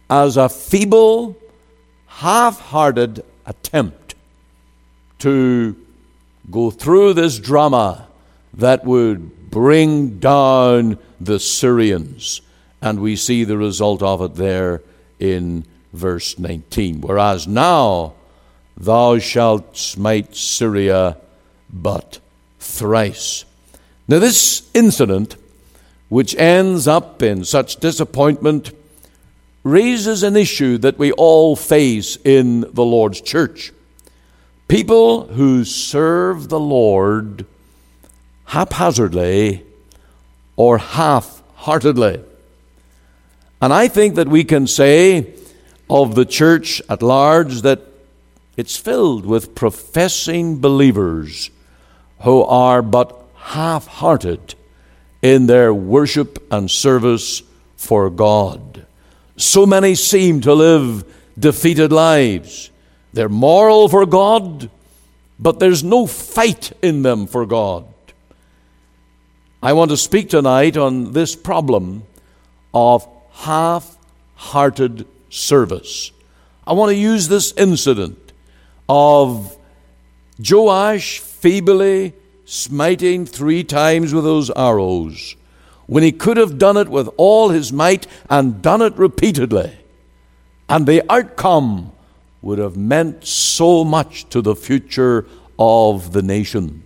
as 0.09 0.37
a 0.37 0.49
feeble, 0.49 1.37
half 2.07 2.59
hearted 2.59 3.23
attempt 3.45 4.15
to 5.19 5.75
go 6.49 6.71
through 6.71 7.13
this 7.13 7.37
drama 7.37 8.07
that 8.53 8.83
would 8.83 9.51
bring 9.51 10.19
down 10.19 10.97
the 11.19 11.39
Syrians. 11.39 12.41
And 12.81 12.99
we 12.99 13.15
see 13.15 13.43
the 13.43 13.57
result 13.57 14.01
of 14.01 14.21
it 14.21 14.35
there 14.35 14.81
in 15.19 15.65
verse 15.93 16.39
19. 16.39 17.01
Whereas 17.01 17.47
now 17.47 18.13
thou 18.83 19.19
shalt 19.19 19.77
smite 19.77 20.35
Syria 20.35 21.17
but 21.71 22.19
thrice. 22.59 23.45
Now, 24.07 24.19
this 24.19 24.69
incident 24.73 25.35
which 26.11 26.35
ends 26.35 26.89
up 26.89 27.23
in 27.23 27.45
such 27.45 27.77
disappointment, 27.77 28.69
raises 29.63 30.23
an 30.23 30.35
issue 30.35 30.77
that 30.77 30.97
we 30.97 31.09
all 31.13 31.55
face 31.55 32.17
in 32.25 32.59
the 32.73 32.83
Lord's 32.83 33.21
church. 33.21 33.71
People 34.67 35.27
who 35.27 35.63
serve 35.63 36.49
the 36.49 36.59
Lord 36.59 37.45
haphazardly 38.43 39.65
or 40.57 40.79
half 40.79 41.41
heartedly. 41.55 42.21
And 43.61 43.71
I 43.71 43.87
think 43.87 44.15
that 44.15 44.27
we 44.27 44.43
can 44.43 44.67
say 44.67 45.33
of 45.89 46.15
the 46.15 46.25
church 46.25 46.81
at 46.89 47.01
large 47.01 47.61
that 47.61 47.79
it's 48.57 48.77
filled 48.77 49.25
with 49.25 49.55
professing 49.55 50.59
believers 50.59 51.49
who 52.21 52.43
are 52.43 52.81
but 52.81 53.17
half 53.35 53.87
hearted 53.87 54.55
in 55.21 55.47
their 55.47 55.73
worship 55.73 56.45
and 56.51 56.69
service 56.69 57.43
for 57.75 58.09
God. 58.09 58.85
So 59.37 59.65
many 59.65 59.95
seem 59.95 60.41
to 60.41 60.53
live 60.53 61.03
defeated 61.37 61.91
lives. 61.91 62.69
They're 63.13 63.29
moral 63.29 63.89
for 63.89 64.05
God, 64.05 64.69
but 65.39 65.59
there's 65.59 65.83
no 65.83 66.05
fight 66.05 66.71
in 66.81 67.01
them 67.01 67.27
for 67.27 67.45
God. 67.45 67.85
I 69.63 69.73
want 69.73 69.91
to 69.91 69.97
speak 69.97 70.29
tonight 70.29 70.77
on 70.77 71.13
this 71.13 71.35
problem 71.35 72.03
of 72.73 73.07
half 73.31 73.97
hearted 74.35 75.07
service. 75.29 76.11
I 76.65 76.73
want 76.73 76.89
to 76.89 76.95
use 76.95 77.27
this 77.27 77.53
incident 77.53 78.20
of 78.87 79.57
Joash 80.39 81.19
feebly 81.19 82.13
smiting 82.45 83.25
three 83.25 83.63
times 83.63 84.13
with 84.13 84.23
those 84.23 84.49
arrows, 84.51 85.35
when 85.87 86.03
he 86.03 86.11
could 86.11 86.37
have 86.37 86.57
done 86.57 86.77
it 86.77 86.89
with 86.89 87.09
all 87.17 87.49
his 87.49 87.71
might 87.71 88.07
and 88.29 88.61
done 88.61 88.81
it 88.81 88.95
repeatedly. 88.97 89.77
And 90.67 90.85
the 90.85 91.03
outcome 91.11 91.91
would 92.41 92.59
have 92.59 92.75
meant 92.75 93.25
so 93.25 93.83
much 93.83 94.27
to 94.29 94.41
the 94.41 94.55
future 94.55 95.25
of 95.59 96.11
the 96.13 96.21
nation. 96.21 96.83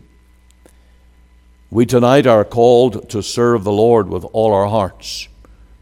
We 1.71 1.85
tonight 1.85 2.27
are 2.27 2.45
called 2.45 3.09
to 3.09 3.23
serve 3.23 3.63
the 3.63 3.71
Lord 3.71 4.07
with 4.07 4.25
all 4.33 4.53
our 4.53 4.67
hearts, 4.67 5.27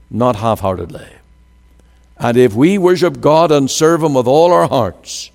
not 0.09 0.37
half 0.37 0.61
heartedly. 0.61 1.07
And 2.17 2.37
if 2.37 2.53
we 2.53 2.77
worship 2.77 3.19
God 3.19 3.51
and 3.51 3.69
serve 3.69 4.01
Him 4.01 4.13
with 4.13 4.27
all 4.27 4.53
our 4.53 4.67
hearts, 4.67 5.29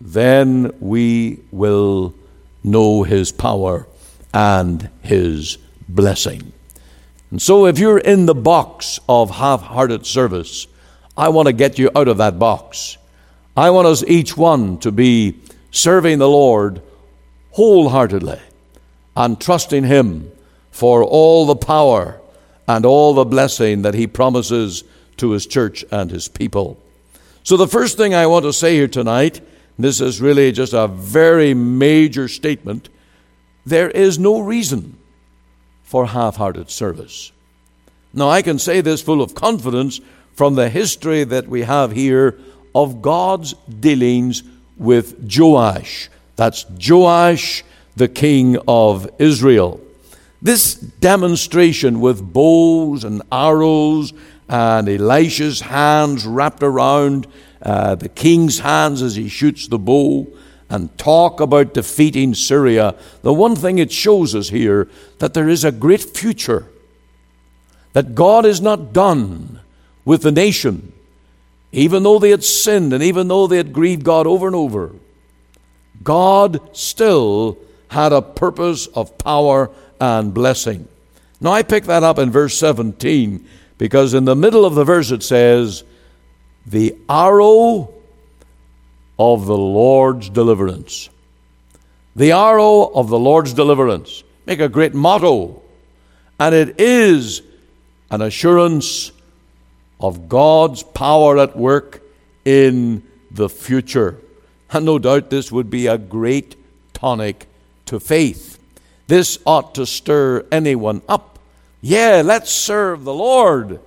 then 0.00 0.72
we 0.80 1.40
will 1.50 2.14
know 2.64 3.02
His 3.02 3.32
power 3.32 3.86
and 4.32 4.88
His 5.02 5.58
blessing. 5.88 6.52
And 7.30 7.40
so, 7.40 7.66
if 7.66 7.78
you're 7.78 7.98
in 7.98 8.26
the 8.26 8.34
box 8.34 8.98
of 9.08 9.30
half 9.30 9.60
hearted 9.60 10.06
service, 10.06 10.66
I 11.16 11.28
want 11.28 11.46
to 11.46 11.52
get 11.52 11.78
you 11.78 11.90
out 11.94 12.08
of 12.08 12.18
that 12.18 12.38
box. 12.38 12.96
I 13.56 13.70
want 13.70 13.86
us 13.86 14.02
each 14.04 14.36
one 14.36 14.78
to 14.78 14.90
be 14.90 15.36
serving 15.70 16.18
the 16.18 16.28
Lord 16.28 16.82
wholeheartedly 17.52 18.40
and 19.16 19.40
trusting 19.40 19.84
Him 19.84 20.30
for 20.70 21.04
all 21.04 21.46
the 21.46 21.56
power 21.56 22.20
and 22.66 22.86
all 22.86 23.14
the 23.14 23.24
blessing 23.24 23.82
that 23.82 23.94
He 23.94 24.06
promises 24.06 24.82
to 25.18 25.32
His 25.32 25.46
church 25.46 25.84
and 25.90 26.10
His 26.10 26.26
people. 26.26 26.80
So, 27.42 27.56
the 27.56 27.68
first 27.68 27.96
thing 27.96 28.14
I 28.14 28.26
want 28.26 28.44
to 28.44 28.52
say 28.52 28.74
here 28.74 28.88
tonight 28.88 29.40
this 29.84 30.00
is 30.00 30.20
really 30.20 30.52
just 30.52 30.72
a 30.72 30.88
very 30.88 31.54
major 31.54 32.28
statement. 32.28 32.88
There 33.64 33.90
is 33.90 34.18
no 34.18 34.40
reason 34.40 34.98
for 35.82 36.06
half 36.06 36.36
hearted 36.36 36.70
service. 36.70 37.32
Now, 38.12 38.28
I 38.28 38.42
can 38.42 38.58
say 38.58 38.80
this 38.80 39.02
full 39.02 39.22
of 39.22 39.34
confidence 39.34 40.00
from 40.34 40.54
the 40.54 40.68
history 40.68 41.24
that 41.24 41.48
we 41.48 41.62
have 41.62 41.92
here 41.92 42.38
of 42.74 43.02
God's 43.02 43.54
dealings 43.68 44.42
with 44.76 45.28
Joash. 45.36 46.08
That's 46.36 46.64
Joash, 46.88 47.62
the 47.96 48.08
king 48.08 48.56
of 48.66 49.08
Israel. 49.18 49.80
This 50.42 50.74
demonstration 50.74 52.00
with 52.00 52.32
bows 52.32 53.04
and 53.04 53.22
arrows 53.30 54.12
and 54.48 54.88
Elisha's 54.88 55.60
hands 55.60 56.26
wrapped 56.26 56.62
around 56.62 57.26
uh, 57.62 57.94
the 57.94 58.08
king's 58.08 58.60
hands 58.60 59.02
as 59.02 59.16
he 59.16 59.28
shoots 59.28 59.68
the 59.68 59.78
bow 59.78 60.26
and 60.68 60.96
talk 60.96 61.40
about 61.40 61.74
defeating 61.74 62.34
Syria, 62.34 62.94
the 63.22 63.34
one 63.34 63.56
thing 63.56 63.78
it 63.78 63.90
shows 63.92 64.34
us 64.34 64.48
here 64.48 64.88
that 65.18 65.34
there 65.34 65.48
is 65.48 65.64
a 65.64 65.72
great 65.72 66.02
future. 66.02 66.66
That 67.92 68.14
God 68.14 68.46
is 68.46 68.60
not 68.60 68.92
done 68.92 69.60
with 70.04 70.22
the 70.22 70.30
nation, 70.30 70.92
even 71.72 72.04
though 72.04 72.20
they 72.20 72.30
had 72.30 72.44
sinned 72.44 72.92
and 72.92 73.02
even 73.02 73.26
though 73.26 73.48
they 73.48 73.56
had 73.56 73.72
grieved 73.72 74.04
God 74.04 74.28
over 74.28 74.46
and 74.46 74.54
over. 74.54 74.92
God 76.02 76.76
still 76.76 77.58
had 77.88 78.12
a 78.12 78.22
purpose 78.22 78.86
of 78.86 79.18
power 79.18 79.70
and 80.00 80.32
blessing. 80.32 80.88
Now, 81.40 81.52
I 81.52 81.62
pick 81.62 81.84
that 81.84 82.04
up 82.04 82.18
in 82.18 82.30
verse 82.30 82.56
17 82.56 83.46
because 83.76 84.14
in 84.14 84.24
the 84.24 84.36
middle 84.36 84.64
of 84.64 84.74
the 84.74 84.84
verse 84.84 85.10
it 85.10 85.22
says, 85.22 85.82
the 86.66 86.96
arrow 87.08 87.92
of 89.18 89.46
the 89.46 89.56
Lord's 89.56 90.30
deliverance. 90.30 91.10
The 92.16 92.32
arrow 92.32 92.84
of 92.84 93.08
the 93.08 93.18
Lord's 93.18 93.52
deliverance. 93.52 94.24
Make 94.46 94.60
a 94.60 94.68
great 94.68 94.94
motto. 94.94 95.62
And 96.38 96.54
it 96.54 96.80
is 96.80 97.42
an 98.10 98.22
assurance 98.22 99.12
of 100.00 100.28
God's 100.28 100.82
power 100.82 101.38
at 101.38 101.56
work 101.56 102.02
in 102.44 103.02
the 103.30 103.48
future. 103.48 104.18
And 104.72 104.86
no 104.86 104.98
doubt 104.98 105.30
this 105.30 105.52
would 105.52 105.70
be 105.70 105.86
a 105.86 105.98
great 105.98 106.56
tonic 106.94 107.46
to 107.86 108.00
faith. 108.00 108.58
This 109.06 109.38
ought 109.44 109.74
to 109.74 109.86
stir 109.86 110.46
anyone 110.50 111.02
up. 111.08 111.38
Yeah, 111.80 112.22
let's 112.24 112.50
serve 112.50 113.04
the 113.04 113.14
Lord 113.14 113.80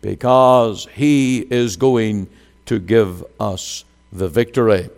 because 0.00 0.86
He 0.94 1.40
is 1.40 1.76
going 1.76 2.28
to 2.66 2.78
give 2.78 3.24
us 3.38 3.84
the 4.12 4.28
victory. 4.28 4.90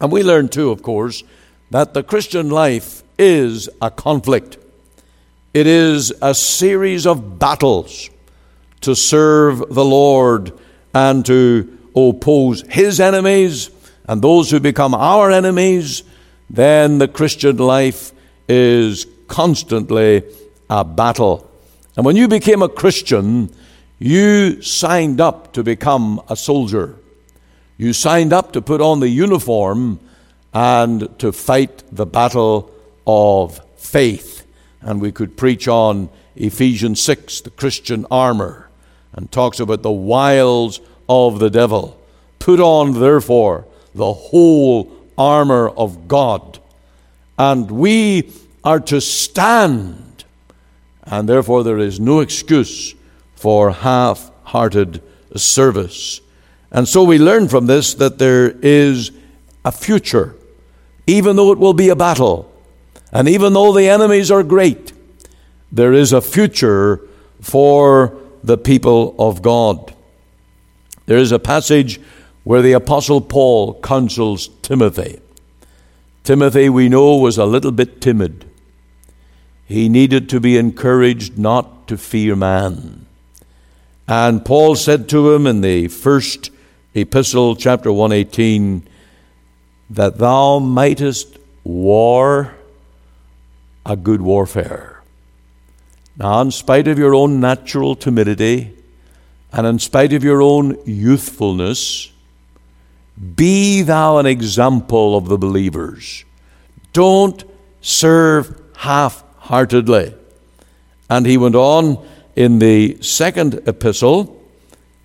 And 0.00 0.12
we 0.12 0.22
learn 0.22 0.48
too, 0.48 0.70
of 0.70 0.82
course, 0.82 1.22
that 1.70 1.94
the 1.94 2.02
Christian 2.02 2.50
life 2.50 3.02
is 3.18 3.68
a 3.82 3.90
conflict. 3.90 4.58
It 5.54 5.66
is 5.66 6.12
a 6.22 6.34
series 6.34 7.06
of 7.06 7.38
battles 7.38 8.10
to 8.82 8.94
serve 8.94 9.58
the 9.58 9.84
Lord 9.84 10.52
and 10.94 11.26
to 11.26 11.78
oppose 11.96 12.62
His 12.68 13.00
enemies 13.00 13.70
and 14.06 14.22
those 14.22 14.50
who 14.50 14.60
become 14.60 14.94
our 14.94 15.30
enemies. 15.30 16.04
Then 16.48 16.98
the 16.98 17.08
Christian 17.08 17.56
life 17.56 18.12
is 18.48 19.06
constantly 19.26 20.22
a 20.70 20.84
battle. 20.84 21.50
And 21.96 22.06
when 22.06 22.16
you 22.16 22.28
became 22.28 22.62
a 22.62 22.68
Christian, 22.68 23.54
you 23.98 24.62
signed 24.62 25.20
up 25.20 25.52
to 25.54 25.62
become 25.64 26.22
a 26.28 26.36
soldier. 26.36 26.96
You 27.76 27.92
signed 27.92 28.32
up 28.32 28.52
to 28.52 28.62
put 28.62 28.80
on 28.80 29.00
the 29.00 29.08
uniform 29.08 30.00
and 30.54 31.18
to 31.18 31.32
fight 31.32 31.82
the 31.90 32.06
battle 32.06 32.70
of 33.06 33.60
faith. 33.76 34.46
And 34.80 35.00
we 35.00 35.12
could 35.12 35.36
preach 35.36 35.66
on 35.66 36.08
Ephesians 36.36 37.00
6, 37.00 37.40
the 37.40 37.50
Christian 37.50 38.06
armor, 38.10 38.68
and 39.12 39.30
talks 39.30 39.58
about 39.58 39.82
the 39.82 39.90
wiles 39.90 40.80
of 41.08 41.40
the 41.40 41.50
devil. 41.50 42.00
Put 42.38 42.60
on, 42.60 43.00
therefore, 43.00 43.66
the 43.94 44.12
whole 44.12 44.92
armor 45.16 45.68
of 45.68 46.06
God. 46.06 46.60
And 47.36 47.70
we 47.70 48.32
are 48.62 48.80
to 48.80 49.00
stand. 49.00 50.24
And 51.02 51.28
therefore, 51.28 51.64
there 51.64 51.78
is 51.78 51.98
no 51.98 52.20
excuse 52.20 52.94
for 53.38 53.70
half 53.70 54.30
hearted 54.44 55.02
service. 55.36 56.20
And 56.70 56.88
so 56.88 57.04
we 57.04 57.18
learn 57.18 57.48
from 57.48 57.66
this 57.66 57.94
that 57.94 58.18
there 58.18 58.50
is 58.50 59.12
a 59.64 59.72
future, 59.72 60.34
even 61.06 61.36
though 61.36 61.52
it 61.52 61.58
will 61.58 61.72
be 61.72 61.88
a 61.88 61.96
battle. 61.96 62.52
And 63.12 63.28
even 63.28 63.52
though 63.52 63.72
the 63.72 63.88
enemies 63.88 64.30
are 64.30 64.42
great, 64.42 64.92
there 65.70 65.92
is 65.92 66.12
a 66.12 66.20
future 66.20 67.00
for 67.40 68.16
the 68.42 68.58
people 68.58 69.14
of 69.18 69.40
God. 69.40 69.94
There 71.06 71.18
is 71.18 71.32
a 71.32 71.38
passage 71.38 72.00
where 72.44 72.62
the 72.62 72.72
Apostle 72.72 73.20
Paul 73.20 73.80
counsels 73.80 74.48
Timothy. 74.62 75.20
Timothy, 76.24 76.68
we 76.68 76.88
know, 76.88 77.16
was 77.16 77.38
a 77.38 77.46
little 77.46 77.72
bit 77.72 78.00
timid. 78.00 78.44
He 79.64 79.88
needed 79.88 80.28
to 80.30 80.40
be 80.40 80.56
encouraged 80.56 81.38
not 81.38 81.88
to 81.88 81.96
fear 81.96 82.36
man. 82.36 83.06
And 84.08 84.42
Paul 84.42 84.74
said 84.74 85.06
to 85.10 85.34
him 85.34 85.46
in 85.46 85.60
the 85.60 85.88
first 85.88 86.50
epistle, 86.94 87.54
chapter 87.54 87.92
118, 87.92 88.88
that 89.90 90.16
thou 90.16 90.58
mightest 90.58 91.36
war 91.62 92.54
a 93.84 93.96
good 93.96 94.22
warfare. 94.22 95.02
Now, 96.16 96.40
in 96.40 96.50
spite 96.50 96.88
of 96.88 96.98
your 96.98 97.14
own 97.14 97.38
natural 97.38 97.94
timidity 97.94 98.74
and 99.52 99.66
in 99.66 99.78
spite 99.78 100.14
of 100.14 100.24
your 100.24 100.40
own 100.40 100.78
youthfulness, 100.86 102.10
be 103.36 103.82
thou 103.82 104.16
an 104.16 104.26
example 104.26 105.18
of 105.18 105.28
the 105.28 105.36
believers. 105.36 106.24
Don't 106.94 107.44
serve 107.82 108.58
half 108.76 109.22
heartedly. 109.36 110.14
And 111.10 111.26
he 111.26 111.36
went 111.36 111.54
on 111.54 112.06
in 112.38 112.60
the 112.60 112.96
second 113.02 113.60
epistle 113.66 114.40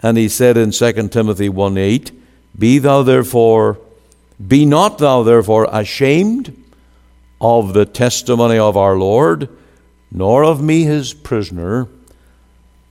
and 0.03 0.17
he 0.19 0.29
said 0.29 0.55
in 0.55 0.69
2 0.69 1.07
Timothy 1.09 1.49
1 1.49 1.77
8, 1.79 2.11
Be 2.59 2.77
thou 2.77 3.01
therefore, 3.01 3.79
be 4.47 4.67
not 4.67 4.99
thou 4.99 5.23
therefore 5.23 5.67
ashamed 5.72 6.55
of 7.41 7.74
the 7.74 7.87
testimony 7.87 8.59
of 8.59 8.77
our 8.77 8.96
Lord, 9.00 9.50
nor 10.11 10.43
of 10.43 10.61
me 10.61 10.83
his 10.83 11.15
prisoner, 11.15 11.87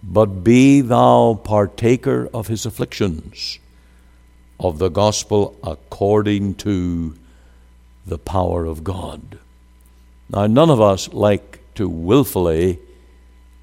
but 0.02 0.42
be 0.42 0.80
thou 0.80 1.40
partaker 1.44 2.28
of 2.34 2.48
his 2.48 2.66
afflictions, 2.66 3.60
of 4.58 4.80
the 4.80 4.88
gospel 4.88 5.56
according 5.62 6.56
to 6.56 7.14
the 8.04 8.18
power 8.18 8.64
of 8.64 8.82
God. 8.82 9.38
Now, 10.28 10.48
none 10.48 10.68
of 10.68 10.80
us 10.80 11.12
like 11.12 11.60
to 11.76 11.88
willfully 11.88 12.80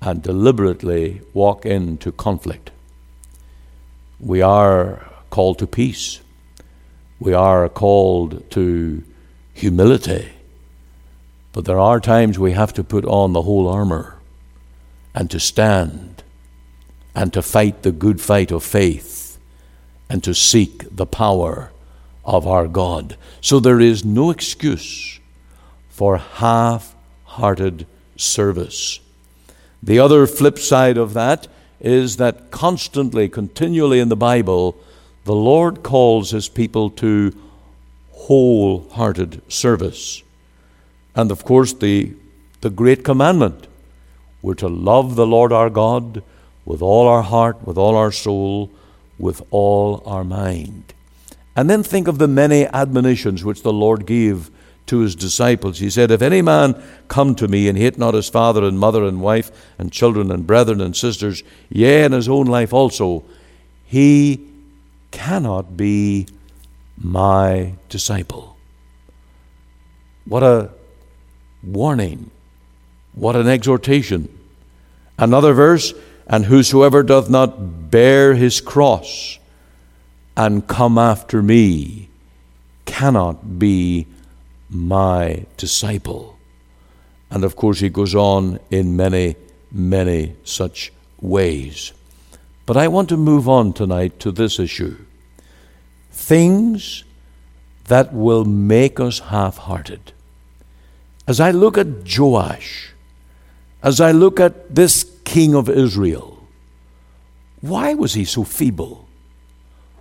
and 0.01 0.21
deliberately 0.21 1.21
walk 1.33 1.65
into 1.65 2.11
conflict. 2.11 2.71
We 4.19 4.41
are 4.41 5.09
called 5.29 5.59
to 5.59 5.67
peace. 5.67 6.21
We 7.19 7.33
are 7.33 7.67
called 7.69 8.49
to 8.51 9.03
humility. 9.53 10.29
But 11.51 11.65
there 11.65 11.79
are 11.79 11.99
times 11.99 12.39
we 12.39 12.53
have 12.53 12.73
to 12.73 12.83
put 12.83 13.05
on 13.05 13.33
the 13.33 13.41
whole 13.41 13.67
armor 13.67 14.19
and 15.13 15.29
to 15.31 15.39
stand 15.39 16.23
and 17.13 17.33
to 17.33 17.41
fight 17.41 17.83
the 17.83 17.91
good 17.91 18.21
fight 18.21 18.51
of 18.51 18.63
faith 18.63 19.37
and 20.09 20.23
to 20.23 20.33
seek 20.33 20.95
the 20.95 21.05
power 21.05 21.71
of 22.23 22.47
our 22.47 22.67
God. 22.67 23.17
So 23.41 23.59
there 23.59 23.79
is 23.79 24.05
no 24.05 24.29
excuse 24.29 25.19
for 25.89 26.17
half 26.17 26.95
hearted 27.25 27.85
service. 28.15 28.99
The 29.81 29.99
other 29.99 30.27
flip 30.27 30.59
side 30.59 30.97
of 30.97 31.13
that 31.13 31.47
is 31.79 32.17
that 32.17 32.51
constantly, 32.51 33.29
continually 33.29 33.99
in 33.99 34.09
the 34.09 34.15
Bible, 34.15 34.75
the 35.25 35.35
Lord 35.35 35.83
calls 35.83 36.31
his 36.31 36.49
people 36.49 36.89
to 36.91 37.33
wholehearted 38.11 39.41
service. 39.51 40.21
And 41.15 41.31
of 41.31 41.43
course, 41.43 41.73
the, 41.73 42.13
the 42.61 42.69
great 42.69 43.03
commandment 43.03 43.67
we're 44.41 44.53
to 44.55 44.69
love 44.69 45.15
the 45.15 45.27
Lord 45.27 45.51
our 45.51 45.69
God 45.69 46.23
with 46.65 46.81
all 46.81 47.07
our 47.07 47.23
heart, 47.23 47.65
with 47.65 47.77
all 47.77 47.95
our 47.95 48.11
soul, 48.11 48.71
with 49.17 49.41
all 49.51 50.01
our 50.05 50.23
mind. 50.23 50.93
And 51.55 51.69
then 51.69 51.83
think 51.83 52.07
of 52.07 52.19
the 52.19 52.27
many 52.27 52.65
admonitions 52.67 53.43
which 53.43 53.63
the 53.63 53.73
Lord 53.73 54.05
gave 54.05 54.49
to 54.89 54.99
his 54.99 55.15
disciples. 55.15 55.79
He 55.79 55.89
said, 55.89 56.09
If 56.11 56.21
any 56.21 56.41
man 56.41 56.81
come 57.07 57.35
to 57.35 57.47
me 57.47 57.67
and 57.67 57.77
hate 57.77 57.97
not 57.97 58.15
his 58.15 58.27
father 58.27 58.63
and 58.63 58.79
mother 58.79 59.05
and 59.05 59.21
wife 59.21 59.51
and 59.77 59.91
children 59.91 60.31
and 60.31 60.45
brethren 60.45 60.81
and 60.81 60.95
sisters, 60.95 61.43
yea, 61.69 62.03
and 62.03 62.13
his 62.13 62.27
own 62.27 62.47
life 62.47 62.73
also, 62.73 63.23
he 63.85 64.45
cannot 65.11 65.77
be 65.77 66.27
my 66.97 67.73
disciple. 67.87 68.57
What 70.25 70.43
a 70.43 70.71
warning! 71.63 72.31
What 73.13 73.35
an 73.35 73.47
exhortation. 73.47 74.37
Another 75.17 75.53
verse, 75.53 75.93
and 76.25 76.45
whosoever 76.45 77.03
doth 77.03 77.29
not 77.29 77.91
bear 77.91 78.33
his 78.33 78.61
cross 78.61 79.39
and 80.37 80.67
come 80.67 80.97
after 80.97 81.41
me 81.43 82.09
cannot 82.85 83.59
be 83.59 84.07
my 84.69 85.45
disciple. 85.57 86.37
And 87.29 87.43
of 87.43 87.55
course, 87.55 87.79
he 87.79 87.89
goes 87.89 88.15
on 88.15 88.59
in 88.69 88.95
many, 88.95 89.35
many 89.71 90.35
such 90.43 90.91
ways. 91.21 91.93
But 92.65 92.77
I 92.77 92.87
want 92.87 93.09
to 93.09 93.17
move 93.17 93.49
on 93.49 93.73
tonight 93.73 94.19
to 94.19 94.31
this 94.31 94.59
issue 94.59 94.97
things 96.11 97.03
that 97.85 98.13
will 98.13 98.45
make 98.45 98.99
us 98.99 99.19
half 99.19 99.57
hearted. 99.57 100.11
As 101.27 101.39
I 101.39 101.51
look 101.51 101.77
at 101.77 101.87
Joash, 102.05 102.91
as 103.81 103.99
I 104.01 104.11
look 104.11 104.39
at 104.39 104.75
this 104.75 105.09
king 105.23 105.55
of 105.55 105.69
Israel, 105.69 106.47
why 107.61 107.93
was 107.93 108.13
he 108.13 108.25
so 108.25 108.43
feeble? 108.43 109.07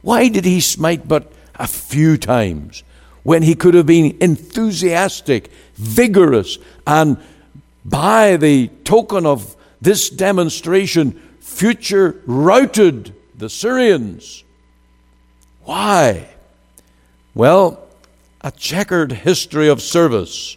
Why 0.03 0.29
did 0.29 0.45
he 0.45 0.61
smite 0.61 1.09
but 1.09 1.33
a 1.55 1.67
few 1.67 2.17
times? 2.17 2.83
When 3.23 3.43
he 3.43 3.55
could 3.55 3.75
have 3.75 3.87
been 3.87 4.17
enthusiastic, 4.21 5.51
vigorous, 5.75 6.59
and 6.87 7.19
by 7.85 8.37
the 8.37 8.69
token 8.85 9.27
of 9.27 9.57
this 9.81 10.11
demonstration, 10.11 11.13
future 11.41 12.23
routed 12.27 13.15
the 13.37 13.49
Syrians. 13.49 14.45
Why? 15.65 16.29
Well, 17.35 17.87
a 18.41 18.51
checkered 18.51 19.13
history 19.13 19.69
of 19.69 19.83
service 19.83 20.57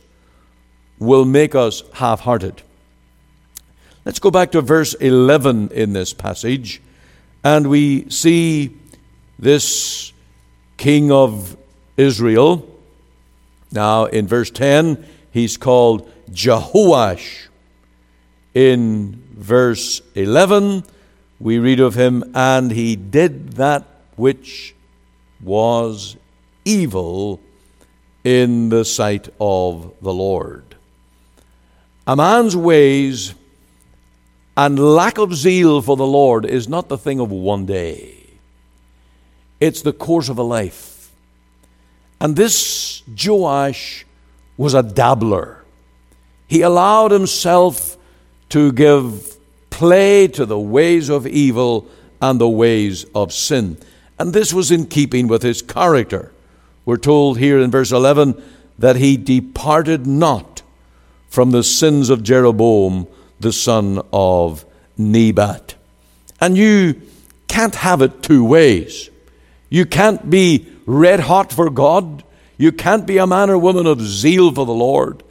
will 1.00 1.26
make 1.26 1.56
us 1.56 1.84
half 1.93 2.21
hearted. 2.21 2.62
Let's 4.06 4.19
go 4.19 4.32
back 4.32 4.52
to 4.52 4.62
verse 4.62 4.93
11 4.95 5.69
in 5.69 5.93
this 5.93 6.13
passage, 6.13 6.82
and 7.43 7.67
we 7.67 8.10
see 8.10 8.78
this 9.38 10.12
king 10.78 11.12
of 11.12 11.56
Israel. 12.01 12.67
Now, 13.71 14.05
in 14.05 14.27
verse 14.27 14.49
10, 14.49 15.05
he's 15.31 15.55
called 15.57 16.09
Jehoash. 16.31 17.47
In 18.53 19.23
verse 19.33 20.01
11, 20.15 20.83
we 21.39 21.57
read 21.57 21.79
of 21.79 21.95
him, 21.95 22.23
and 22.35 22.71
he 22.71 22.95
did 22.95 23.53
that 23.53 23.85
which 24.15 24.75
was 25.41 26.17
evil 26.65 27.39
in 28.23 28.69
the 28.69 28.83
sight 28.83 29.29
of 29.39 29.93
the 30.01 30.13
Lord. 30.13 30.75
A 32.05 32.15
man's 32.15 32.55
ways 32.55 33.33
and 34.57 34.77
lack 34.77 35.17
of 35.17 35.33
zeal 35.33 35.81
for 35.81 35.95
the 35.95 36.05
Lord 36.05 36.45
is 36.45 36.67
not 36.67 36.89
the 36.89 36.97
thing 36.97 37.19
of 37.19 37.31
one 37.31 37.65
day, 37.65 38.17
it's 39.59 39.81
the 39.81 39.93
course 39.93 40.27
of 40.27 40.37
a 40.37 40.43
life. 40.43 40.90
And 42.21 42.36
this 42.36 43.01
Joash 43.07 44.05
was 44.55 44.75
a 44.75 44.84
dabbler. 44.84 45.63
He 46.47 46.62
allowed 46.62 47.10
himself 47.10 47.97
to 48.49 48.71
give 48.71 49.38
play 49.71 50.27
to 50.27 50.45
the 50.45 50.60
ways 50.60 51.10
of 51.10 51.25
evil 51.25 51.88
and 52.21 52.39
the 52.39 52.47
ways 52.47 53.05
of 53.15 53.34
sin. 53.34 53.75
And 54.19 54.34
this 54.34 54.53
was 54.53 54.69
in 54.69 54.86
keeping 54.86 55.27
with 55.27 55.41
his 55.41 55.63
character. 55.63 56.31
We're 56.86 56.97
told 56.97 57.39
here 57.39 57.60
in 57.60 57.71
verse 57.71 57.91
11 57.91 58.39
that 58.77 58.97
he 58.97 59.17
departed 59.17 60.05
not 60.05 60.62
from 61.27 61.49
the 61.49 61.63
sins 61.63 62.12
of 62.12 62.21
Jeroboam, 62.21 63.07
the 63.39 63.53
son 63.53 63.99
of 64.13 64.63
Nebat. 64.95 65.73
And 66.39 66.55
you 66.55 67.01
can't 67.47 67.73
have 67.73 68.03
it 68.03 68.21
two 68.21 68.45
ways. 68.45 69.10
You 69.69 69.88
can't 69.88 70.29
be 70.29 70.70
red 70.86 71.22
hot 71.22 71.52
for 71.52 71.70
God. 71.70 72.24
You 72.58 72.72
can't 72.72 73.08
be 73.08 73.17
a 73.17 73.28
man 73.28 73.50
or 73.50 73.58
woman 73.58 73.88
of 73.88 74.02
zeal 74.02 74.54
for 74.54 74.65
the 74.65 74.74
Lord 74.74 75.24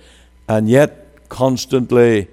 and 0.48 0.68
yet 0.68 1.28
constantly 1.28 2.28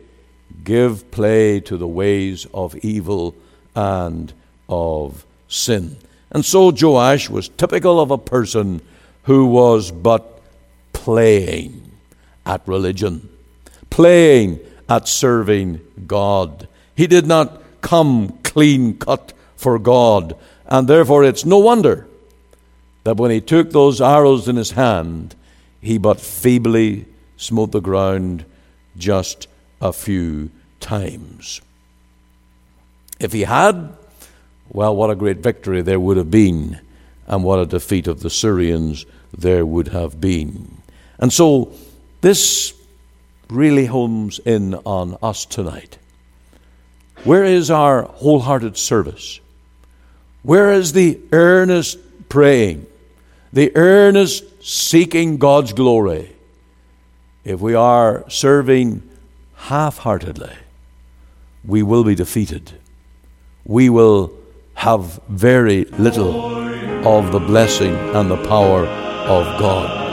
give 0.63 1.09
play 1.11 1.59
to 1.61 1.77
the 1.77 1.87
ways 1.87 2.47
of 2.53 2.75
evil 2.77 3.35
and 3.75 4.33
of 4.67 5.25
sin. 5.47 5.97
And 6.31 6.43
so 6.43 6.71
Joash 6.71 7.29
was 7.29 7.49
typical 7.49 7.99
of 7.99 8.11
a 8.11 8.17
person 8.17 8.81
who 9.23 9.45
was 9.45 9.91
but 9.91 10.41
playing 10.93 11.91
at 12.45 12.67
religion, 12.67 13.29
playing 13.89 14.59
at 14.89 15.07
serving 15.07 15.79
God. 16.05 16.67
He 16.95 17.07
did 17.07 17.27
not 17.27 17.61
come 17.81 18.39
clean 18.43 18.97
cut 18.97 19.33
for 19.55 19.79
God, 19.79 20.35
and 20.65 20.87
therefore 20.87 21.23
it's 21.23 21.45
no 21.45 21.59
wonder 21.59 22.07
that 23.07 23.15
when 23.15 23.31
he 23.31 23.39
took 23.39 23.71
those 23.71 24.01
arrows 24.01 24.49
in 24.49 24.57
his 24.57 24.71
hand, 24.71 25.33
he 25.79 25.97
but 25.97 26.19
feebly 26.19 27.05
smote 27.37 27.71
the 27.71 27.79
ground 27.79 28.43
just 28.97 29.47
a 29.79 29.93
few 29.93 30.51
times. 30.81 31.61
If 33.17 33.31
he 33.31 33.43
had, 33.43 33.95
well, 34.67 34.93
what 34.93 35.09
a 35.09 35.15
great 35.15 35.37
victory 35.37 35.81
there 35.81 36.01
would 36.01 36.17
have 36.17 36.29
been, 36.29 36.81
and 37.27 37.45
what 37.45 37.59
a 37.59 37.65
defeat 37.65 38.07
of 38.07 38.19
the 38.19 38.29
Syrians 38.29 39.05
there 39.31 39.65
would 39.65 39.87
have 39.87 40.19
been. 40.19 40.81
And 41.17 41.31
so 41.31 41.71
this 42.19 42.73
really 43.49 43.85
homes 43.85 44.39
in 44.39 44.75
on 44.85 45.17
us 45.23 45.45
tonight. 45.45 45.97
Where 47.23 47.45
is 47.45 47.71
our 47.71 48.03
wholehearted 48.03 48.75
service? 48.75 49.39
Where 50.43 50.73
is 50.73 50.91
the 50.91 51.21
earnest 51.31 51.99
praying, 52.27 52.85
the 53.57 53.75
earnest 53.75 54.43
seeking 54.63 55.37
God's 55.37 55.73
glory? 55.73 56.31
If 57.43 57.59
we 57.59 57.73
are 57.73 58.23
serving 58.29 59.01
half 59.55 59.97
heartedly, 59.97 60.53
we 61.65 61.81
will 61.81 62.03
be 62.03 62.13
defeated. 62.13 62.73
We 63.65 63.89
will 63.89 64.31
have 64.75 65.19
very 65.27 65.85
little 65.85 66.55
of 67.07 67.31
the 67.31 67.39
blessing 67.39 67.95
and 67.95 68.29
the 68.29 68.47
power 68.47 68.85
of 68.85 69.59
God. 69.59 70.06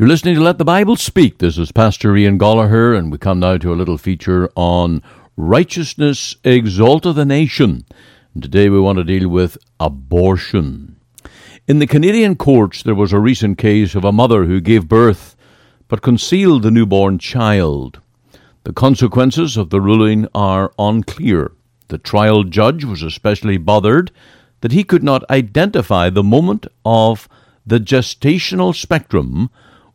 You're 0.00 0.08
listening 0.08 0.36
to 0.36 0.40
Let 0.40 0.56
the 0.56 0.64
Bible 0.64 0.96
Speak. 0.96 1.36
This 1.36 1.58
is 1.58 1.72
Pastor 1.72 2.16
Ian 2.16 2.38
Goligher, 2.38 2.96
and 2.96 3.12
we 3.12 3.18
come 3.18 3.38
now 3.38 3.58
to 3.58 3.70
a 3.70 3.76
little 3.76 3.98
feature 3.98 4.48
on 4.56 5.02
righteousness 5.36 6.36
exalteth 6.42 7.18
a 7.18 7.26
nation. 7.26 7.84
And 8.32 8.42
today 8.42 8.70
we 8.70 8.80
want 8.80 8.96
to 8.96 9.04
deal 9.04 9.28
with 9.28 9.58
abortion. 9.78 10.96
In 11.68 11.80
the 11.80 11.86
Canadian 11.86 12.36
courts, 12.36 12.82
there 12.82 12.94
was 12.94 13.12
a 13.12 13.20
recent 13.20 13.58
case 13.58 13.94
of 13.94 14.06
a 14.06 14.10
mother 14.10 14.46
who 14.46 14.58
gave 14.62 14.88
birth 14.88 15.36
but 15.86 16.00
concealed 16.00 16.62
the 16.62 16.70
newborn 16.70 17.18
child. 17.18 18.00
The 18.64 18.72
consequences 18.72 19.58
of 19.58 19.68
the 19.68 19.82
ruling 19.82 20.26
are 20.34 20.72
unclear. 20.78 21.52
The 21.88 21.98
trial 21.98 22.44
judge 22.44 22.84
was 22.84 23.02
especially 23.02 23.58
bothered 23.58 24.12
that 24.62 24.72
he 24.72 24.82
could 24.82 25.02
not 25.02 25.28
identify 25.28 26.08
the 26.08 26.22
moment 26.22 26.66
of 26.86 27.28
the 27.66 27.78
gestational 27.78 28.74
spectrum 28.74 29.50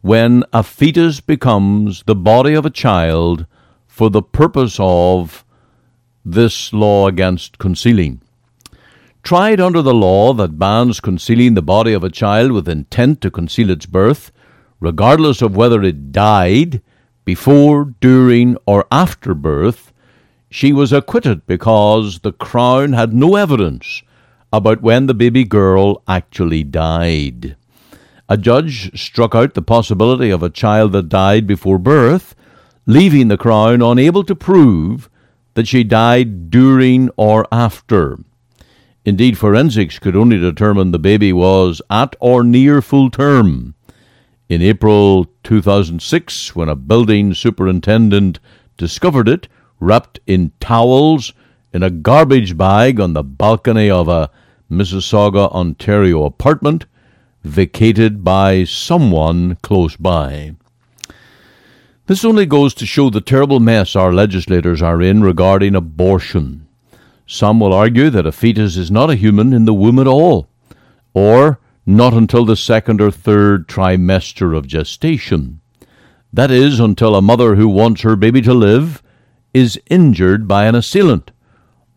when 0.06 0.44
a 0.54 0.62
fetus 0.62 1.20
becomes 1.20 2.04
the 2.04 2.14
body 2.14 2.54
of 2.54 2.64
a 2.64 2.70
child 2.70 3.44
for 3.88 4.12
the 4.12 4.22
purpose 4.22 4.78
of 4.80 5.44
this 6.24 6.72
law 6.72 7.08
against 7.08 7.58
concealing. 7.58 8.22
Tried 9.24 9.60
under 9.60 9.82
the 9.82 9.96
law 9.96 10.32
that 10.34 10.60
bans 10.60 11.00
concealing 11.00 11.56
the 11.56 11.64
body 11.64 11.92
of 11.92 12.04
a 12.04 12.12
child 12.12 12.52
with 12.52 12.70
intent 12.70 13.20
to 13.22 13.32
conceal 13.32 13.72
its 13.72 13.88
birth, 13.88 14.32
regardless 14.80 15.42
of 15.42 15.56
whether 15.56 15.82
it 15.82 16.12
died 16.12 16.84
before, 17.24 17.96
during, 18.00 18.58
or 18.68 18.86
after 18.92 19.34
birth, 19.34 19.92
she 20.52 20.72
was 20.72 20.94
acquitted 20.94 21.48
because 21.48 22.20
the 22.20 22.32
Crown 22.32 22.94
had 22.94 23.12
no 23.12 23.36
evidence 23.36 24.04
about 24.54 24.84
when 24.84 25.08
the 25.08 25.16
baby 25.16 25.44
girl 25.44 26.04
actually 26.08 26.64
died. 26.64 27.56
A 28.28 28.38
judge 28.38 29.00
struck 29.00 29.36
out 29.36 29.54
the 29.54 29.62
possibility 29.62 30.32
of 30.32 30.42
a 30.42 30.50
child 30.50 30.94
that 30.94 31.10
died 31.10 31.46
before 31.46 31.78
birth, 31.78 32.36
leaving 32.88 33.28
the 33.28 33.38
Crown 33.38 33.84
unable 33.84 34.24
to 34.24 34.36
prove 34.36 35.10
that 35.54 35.68
she 35.68 35.84
died 35.84 36.50
during 36.50 37.10
or 37.18 37.46
after. 37.52 38.18
Indeed, 39.06 39.38
forensics 39.38 40.00
could 40.00 40.16
only 40.16 40.40
determine 40.40 40.90
the 40.90 40.98
baby 40.98 41.32
was 41.32 41.84
at 41.92 42.16
or 42.20 42.44
near 42.44 42.82
full 42.82 43.12
term. 43.12 43.76
In 44.50 44.62
April 44.62 45.28
2006, 45.44 46.56
when 46.56 46.70
a 46.70 46.76
building 46.76 47.36
superintendent 47.36 48.40
discovered 48.78 49.30
it 49.30 49.48
wrapped 49.80 50.20
in 50.26 50.52
towels 50.60 51.34
in 51.72 51.84
a 51.84 51.92
garbage 51.92 52.58
bag 52.58 53.00
on 53.00 53.14
the 53.14 53.24
balcony 53.24 53.90
of 53.90 54.08
a 54.08 54.32
Mississauga, 54.70 55.52
Ontario 55.52 56.24
apartment, 56.24 56.86
vacated 57.46 58.24
by 58.24 58.64
someone 58.64 59.56
close 59.62 59.96
by. 59.96 60.56
This 62.08 62.26
only 62.26 62.46
goes 62.46 62.74
to 62.76 62.86
show 62.86 63.10
the 63.10 63.22
terrible 63.22 63.60
mess 63.60 63.96
our 63.96 64.12
legislators 64.12 64.82
are 64.82 65.02
in 65.02 65.24
regarding 65.24 65.76
abortion. 65.76 66.68
Some 67.28 67.60
will 67.60 67.74
argue 67.74 68.10
that 68.10 68.28
a 68.28 68.32
fetus 68.32 68.78
is 68.78 68.92
not 68.92 69.10
a 69.10 69.16
human 69.16 69.54
in 69.54 69.66
the 69.66 69.74
womb 69.74 70.00
at 70.00 70.08
all, 70.08 70.48
or 71.14 71.60
not 71.86 72.14
until 72.14 72.46
the 72.46 72.56
second 72.56 73.00
or 73.00 73.12
third 73.12 73.68
trimester 73.68 74.56
of 74.56 74.68
gestation. 74.68 75.62
That 76.34 76.52
is, 76.52 76.80
until 76.80 77.16
a 77.16 77.22
mother 77.22 77.56
who 77.56 77.68
wants 77.68 78.02
her 78.02 78.16
baby 78.16 78.42
to 78.42 78.54
live 78.54 79.02
is 79.54 79.80
injured 79.90 80.48
by 80.48 80.66
an 80.66 80.76
assailant, 80.76 81.32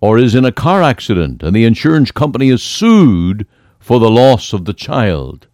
or 0.00 0.18
is 0.18 0.34
in 0.34 0.44
a 0.44 0.52
car 0.52 0.82
accident 0.82 1.42
and 1.42 1.56
the 1.56 1.64
insurance 1.64 2.12
company 2.12 2.48
is 2.48 2.62
sued 2.62 3.46
for 3.80 4.00
the 4.00 4.10
loss 4.10 4.52
of 4.52 4.64
the 4.64 4.74
child. 4.74 5.46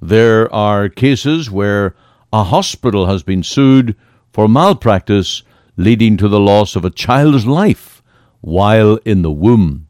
There 0.00 0.52
are 0.52 0.88
cases 0.88 1.50
where 1.50 1.94
a 2.32 2.44
hospital 2.44 3.06
has 3.06 3.22
been 3.22 3.42
sued 3.42 3.96
for 4.32 4.48
malpractice 4.48 5.42
leading 5.76 6.16
to 6.16 6.28
the 6.28 6.40
loss 6.40 6.76
of 6.76 6.84
a 6.84 6.90
child's 6.90 7.46
life 7.46 8.02
while 8.40 8.96
in 9.04 9.22
the 9.22 9.30
womb. 9.30 9.86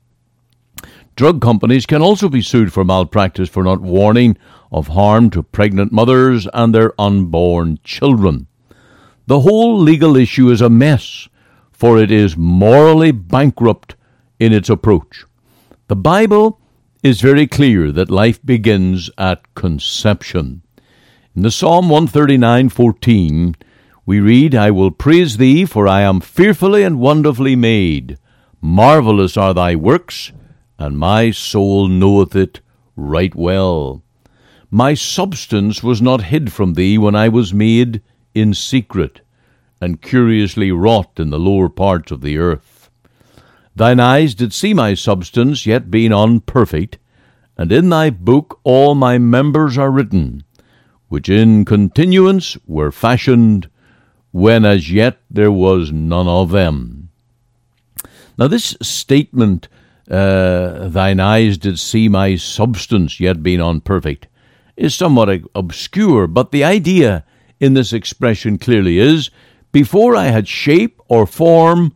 Drug 1.17 1.41
companies 1.41 1.87
can 1.87 2.01
also 2.01 2.29
be 2.29 2.41
sued 2.41 2.73
for 2.73 2.85
malpractice 2.85 3.49
for 3.49 3.63
not 3.63 3.81
warning 3.81 4.39
of 4.73 4.89
harm 4.89 5.31
to 5.31 5.43
pregnant 5.43 5.93
mothers 5.93 6.47
and 6.55 6.75
their 6.75 6.99
unborn 7.01 7.79
children. 7.85 8.47
The 9.27 9.41
whole 9.41 9.79
legal 9.79 10.17
issue 10.17 10.51
is 10.51 10.61
a 10.61 10.71
mess, 10.71 11.29
for 11.73 11.99
it 11.99 12.11
is 12.11 12.37
morally 12.37 13.11
bankrupt 13.11 13.97
in 14.39 14.53
its 14.53 14.71
approach. 14.71 15.25
The 15.89 15.97
Bible 15.97 16.60
is 17.03 17.21
very 17.21 17.47
clear 17.47 17.91
that 17.93 18.11
life 18.11 18.45
begins 18.45 19.11
at 19.17 19.55
conception. 19.55 20.63
In 21.35 21.43
the 21.43 21.51
Psalm 21.51 21.89
139:14, 21.89 23.55
we 24.05 24.21
read, 24.21 24.55
"I 24.55 24.71
will 24.71 24.91
praise 24.91 25.37
thee, 25.37 25.65
for 25.65 25.89
I 25.89 26.03
am 26.03 26.21
fearfully 26.21 26.83
and 26.83 26.99
wonderfully 26.99 27.57
made. 27.57 28.19
Marvelous 28.61 29.37
are 29.37 29.55
thy 29.55 29.77
works, 29.77 30.33
and 30.79 30.99
my 30.99 31.31
soul 31.31 31.89
knoweth 31.89 32.37
it 32.37 32.61
right 32.97 33.35
well. 33.35 34.03
My 34.71 34.95
substance 34.95 35.83
was 35.83 36.03
not 36.03 36.25
hid 36.25 36.53
from 36.53 36.75
thee 36.75 36.99
when 36.99 37.15
I 37.15 37.29
was 37.29 37.55
made 37.55 38.03
in 38.35 38.55
secret, 38.55 39.21
and 39.81 40.03
curiously 40.03 40.71
wrought 40.71 41.19
in 41.19 41.31
the 41.31 41.39
lower 41.39 41.69
parts 41.69 42.13
of 42.13 42.21
the 42.21 42.37
earth. 42.39 42.80
Thine 43.77 44.01
eyes 44.01 44.35
did 44.35 44.53
see 44.53 44.75
my 44.75 44.95
substance, 44.95 45.67
yet 45.67 45.91
being 45.91 46.13
unperfect, 46.13 46.99
and 47.57 47.71
in 47.71 47.89
thy 47.89 48.11
book 48.11 48.61
all 48.65 48.95
my 48.95 49.19
members 49.19 49.79
are 49.79 49.91
written, 49.91 50.45
which 51.09 51.29
in 51.29 51.65
continuance 51.65 52.57
were 52.67 52.93
fashioned, 52.93 53.69
when 54.33 54.65
as 54.65 54.91
yet 54.91 55.19
there 55.31 55.53
was 55.53 55.93
none 55.93 56.29
of 56.29 56.51
them. 56.51 57.11
Now, 58.39 58.49
this 58.49 58.77
statement, 58.81 59.69
uh, 60.11 60.89
thine 60.89 61.21
eyes 61.21 61.59
did 61.59 61.79
see 61.79 62.09
my 62.09 62.37
substance, 62.37 63.21
yet 63.21 63.43
being 63.43 63.61
unperfect, 63.61 64.27
is 64.77 64.95
somewhat 64.95 65.43
obscure, 65.55 66.27
but 66.27 66.51
the 66.51 66.65
idea 66.65 67.25
in 67.61 67.75
this 67.75 67.93
expression 67.93 68.57
clearly 68.57 68.99
is 68.99 69.31
before 69.73 70.17
I 70.17 70.27
had 70.29 70.49
shape 70.49 71.01
or 71.09 71.27
form, 71.27 71.93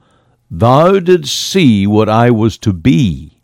thou 0.59 0.99
didst 0.99 1.35
see 1.35 1.87
what 1.87 2.09
I 2.09 2.31
was 2.31 2.59
to 2.59 2.73
be. 2.73 3.39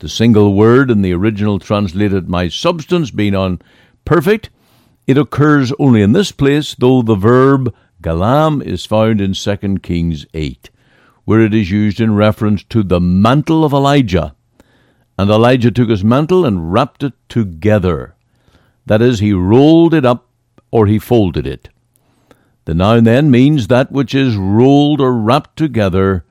The 0.00 0.08
single 0.08 0.54
word 0.54 0.90
in 0.90 1.02
the 1.02 1.12
original 1.12 1.58
translated 1.58 2.28
my 2.28 2.48
substance 2.48 3.10
being 3.10 3.34
unperfect, 3.34 4.50
it 5.06 5.18
occurs 5.18 5.72
only 5.78 6.02
in 6.02 6.12
this 6.12 6.32
place, 6.32 6.74
though 6.74 7.02
the 7.02 7.16
verb 7.16 7.74
galam 8.02 8.62
is 8.62 8.86
found 8.86 9.20
in 9.20 9.34
2 9.34 9.78
Kings 9.78 10.26
8 10.34 10.70
where 11.24 11.40
it 11.40 11.54
is 11.54 11.70
used 11.70 12.00
in 12.00 12.14
reference 12.14 12.64
to 12.64 12.82
the 12.82 13.00
mantle 13.00 13.64
of 13.64 13.72
Elijah. 13.72 14.34
And 15.18 15.30
Elijah 15.30 15.70
took 15.70 15.88
his 15.88 16.02
mantle 16.02 16.44
and 16.44 16.72
wrapped 16.72 17.02
it 17.02 17.12
together. 17.28 18.14
That 18.86 19.02
is, 19.02 19.20
he 19.20 19.32
rolled 19.32 19.94
it 19.94 20.04
up 20.04 20.28
or 20.70 20.86
he 20.86 20.98
folded 20.98 21.46
it. 21.46 21.68
The 22.64 22.74
noun 22.74 23.04
then 23.04 23.30
means 23.30 23.68
that 23.68 23.92
which 23.92 24.14
is 24.14 24.36
rolled 24.36 25.00
or 25.00 25.12
wrapped 25.12 25.56
together, 25.56 26.24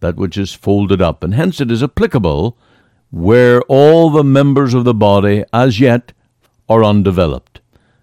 that 0.00 0.16
which 0.16 0.36
is 0.36 0.54
folded 0.54 1.02
up, 1.02 1.22
and 1.22 1.34
hence 1.34 1.60
it 1.60 1.70
is 1.70 1.82
applicable 1.82 2.56
where 3.10 3.62
all 3.62 4.10
the 4.10 4.24
members 4.24 4.74
of 4.74 4.84
the 4.84 4.94
body 4.94 5.44
as 5.52 5.80
yet 5.80 6.12
are 6.68 6.84
undeveloped. 6.84 7.60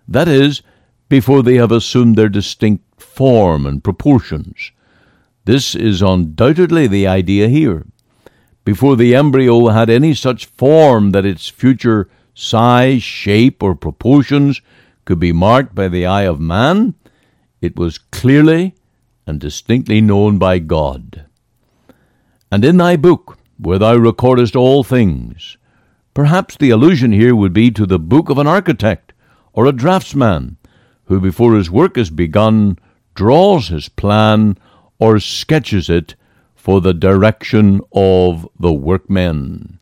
That 0.08 0.28
is, 0.28 0.62
before 1.10 1.44
they 1.44 1.56
have 1.56 1.72
assumed 1.72 2.16
their 2.16 2.30
distinct 2.30 3.02
form 3.02 3.66
and 3.66 3.84
proportions. 3.84 4.72
This 5.46 5.76
is 5.76 6.02
undoubtedly 6.02 6.88
the 6.88 7.06
idea 7.06 7.48
here. 7.48 7.86
Before 8.64 8.96
the 8.96 9.14
embryo 9.14 9.68
had 9.68 9.92
any 9.92 10.16
such 10.16 10.48
form 10.48 11.12
that 11.12 11.26
its 11.26 11.48
future 11.50 12.10
size, 12.34 13.04
shape, 13.04 13.62
or 13.62 13.76
proportions 13.76 14.62
could 15.06 15.20
be 15.20 15.32
marked 15.32 15.76
by 15.76 15.88
the 15.88 16.06
eye 16.06 16.24
of 16.24 16.40
man, 16.40 16.96
it 17.62 17.76
was 17.76 18.00
clearly 18.00 18.74
and 19.28 19.40
distinctly 19.40 20.02
known 20.02 20.40
by 20.40 20.58
God. 20.58 21.25
And 22.56 22.64
in 22.64 22.78
thy 22.78 22.96
book, 22.96 23.38
where 23.58 23.78
thou 23.78 23.98
recordest 23.98 24.56
all 24.56 24.86
things, 24.86 25.58
perhaps 26.14 26.56
the 26.56 26.70
allusion 26.70 27.12
here 27.12 27.36
would 27.36 27.52
be 27.52 27.70
to 27.72 27.86
the 27.86 28.00
book 28.00 28.30
of 28.30 28.38
an 28.38 28.48
architect 28.48 29.12
or 29.52 29.66
a 29.66 29.74
draftsman, 29.74 30.56
who 31.08 31.20
before 31.20 31.56
his 31.56 31.70
work 31.70 31.98
is 31.98 32.10
begun 32.10 32.80
draws 33.14 33.68
his 33.68 33.90
plan 33.90 34.58
or 35.00 35.20
sketches 35.20 35.90
it 35.90 36.16
for 36.56 36.80
the 36.80 36.94
direction 36.94 37.82
of 37.92 38.48
the 38.58 38.72
workmen. 38.72 39.78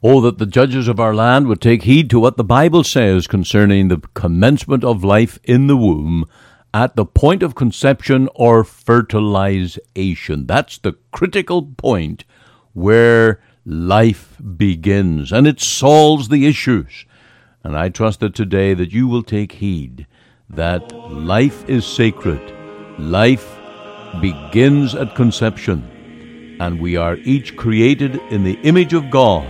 Oh, 0.00 0.20
that 0.20 0.38
the 0.38 0.46
judges 0.46 0.86
of 0.86 1.00
our 1.00 1.16
land 1.16 1.48
would 1.48 1.60
take 1.60 1.82
heed 1.82 2.10
to 2.10 2.20
what 2.20 2.36
the 2.36 2.44
Bible 2.44 2.84
says 2.84 3.26
concerning 3.26 3.88
the 3.88 3.98
commencement 4.14 4.84
of 4.84 5.02
life 5.02 5.40
in 5.42 5.66
the 5.66 5.76
womb 5.76 6.28
at 6.72 6.96
the 6.96 7.04
point 7.04 7.42
of 7.42 7.54
conception 7.54 8.28
or 8.34 8.64
fertilization. 8.64 10.46
That's 10.46 10.78
the 10.78 10.96
critical 11.12 11.62
point 11.62 12.24
where 12.72 13.40
life 13.64 14.36
begins, 14.56 15.32
and 15.32 15.46
it 15.46 15.60
solves 15.60 16.28
the 16.28 16.46
issues. 16.46 17.06
And 17.64 17.76
I 17.76 17.88
trust 17.88 18.20
that 18.20 18.34
today 18.34 18.74
that 18.74 18.92
you 18.92 19.08
will 19.08 19.22
take 19.22 19.52
heed 19.52 20.06
that 20.50 20.92
life 21.10 21.68
is 21.68 21.86
sacred. 21.86 22.40
Life 22.98 23.58
begins 24.20 24.94
at 24.94 25.14
conception, 25.14 26.56
and 26.60 26.80
we 26.80 26.96
are 26.96 27.16
each 27.16 27.56
created 27.56 28.16
in 28.30 28.44
the 28.44 28.58
image 28.62 28.94
of 28.94 29.10
God, 29.10 29.46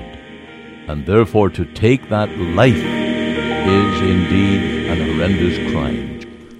and 0.88 1.06
therefore 1.06 1.50
to 1.50 1.64
take 1.64 2.08
that 2.08 2.36
life 2.38 2.74
is 2.74 4.00
indeed 4.00 4.86
an 4.90 4.98
horrendous 5.12 5.72
crime. 5.72 6.17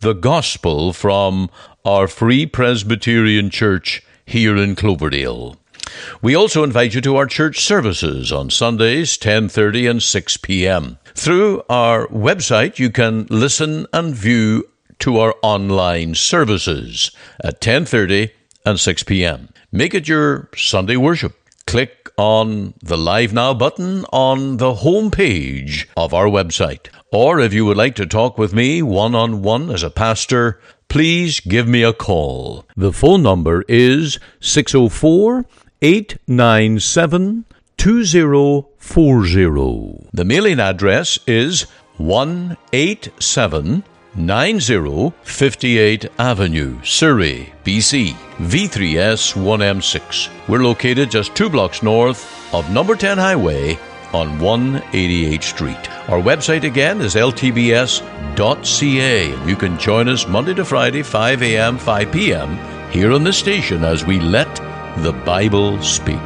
the 0.00 0.12
gospel 0.12 0.92
from 0.92 1.50
our 1.84 2.06
Free 2.06 2.46
Presbyterian 2.46 3.50
Church 3.50 4.02
here 4.24 4.56
in 4.56 4.74
Cloverdale. 4.74 5.56
We 6.20 6.34
also 6.34 6.62
invite 6.62 6.94
you 6.94 7.00
to 7.02 7.16
our 7.16 7.26
church 7.26 7.60
services 7.60 8.30
on 8.30 8.50
Sundays 8.50 9.16
10:30 9.16 9.90
and 9.90 10.02
6 10.02 10.36
p.m. 10.38 10.98
Through 11.14 11.62
our 11.70 12.06
website 12.08 12.78
you 12.78 12.90
can 12.90 13.26
listen 13.30 13.86
and 13.92 14.14
view 14.14 14.68
to 14.98 15.18
our 15.18 15.34
online 15.42 16.14
services 16.14 17.10
at 17.42 17.60
10:30 17.60 18.30
and 18.64 18.78
6 18.78 19.02
p.m. 19.04 19.48
Make 19.72 19.94
it 19.94 20.08
your 20.08 20.50
Sunday 20.56 20.96
worship. 20.96 21.34
Click 21.66 22.10
on 22.16 22.74
the 22.80 22.96
Live 22.96 23.32
Now 23.32 23.52
button 23.52 24.04
on 24.12 24.58
the 24.58 24.74
home 24.74 25.10
page 25.10 25.88
of 25.96 26.14
our 26.14 26.26
website. 26.26 26.86
Or 27.12 27.40
if 27.40 27.52
you 27.52 27.66
would 27.66 27.76
like 27.76 27.96
to 27.96 28.06
talk 28.06 28.38
with 28.38 28.54
me 28.54 28.82
one 28.82 29.16
on 29.16 29.42
one 29.42 29.70
as 29.70 29.82
a 29.82 29.90
pastor, 29.90 30.60
please 30.88 31.40
give 31.40 31.66
me 31.66 31.82
a 31.82 31.92
call. 31.92 32.64
The 32.76 32.92
phone 32.92 33.22
number 33.22 33.64
is 33.68 34.20
604 34.40 35.44
897 35.82 37.46
2040. 37.76 40.08
The 40.12 40.24
mailing 40.24 40.60
address 40.60 41.18
is 41.26 41.62
187 41.96 43.82
9058 44.16 46.06
Avenue, 46.18 46.82
Surrey, 46.82 47.52
BC, 47.64 48.14
V3S1M6. 48.38 50.30
We're 50.48 50.64
located 50.64 51.10
just 51.10 51.34
two 51.34 51.50
blocks 51.50 51.82
north 51.82 52.54
of 52.54 52.70
number 52.70 52.96
10 52.96 53.18
Highway 53.18 53.78
on 54.14 54.38
188th 54.38 55.42
Street. 55.42 55.90
Our 56.08 56.20
website 56.20 56.64
again 56.64 57.02
is 57.02 57.14
ltbs.ca. 57.14 58.06
You 59.46 59.56
can 59.56 59.78
join 59.78 60.08
us 60.08 60.26
Monday 60.26 60.54
to 60.54 60.64
Friday, 60.64 61.02
5 61.02 61.42
a.m., 61.42 61.76
5 61.76 62.12
p.m. 62.12 62.56
here 62.90 63.12
on 63.12 63.24
the 63.24 63.34
station 63.34 63.84
as 63.84 64.06
we 64.06 64.18
let 64.18 64.56
the 65.02 65.12
Bible 65.12 65.82
speak. 65.82 66.16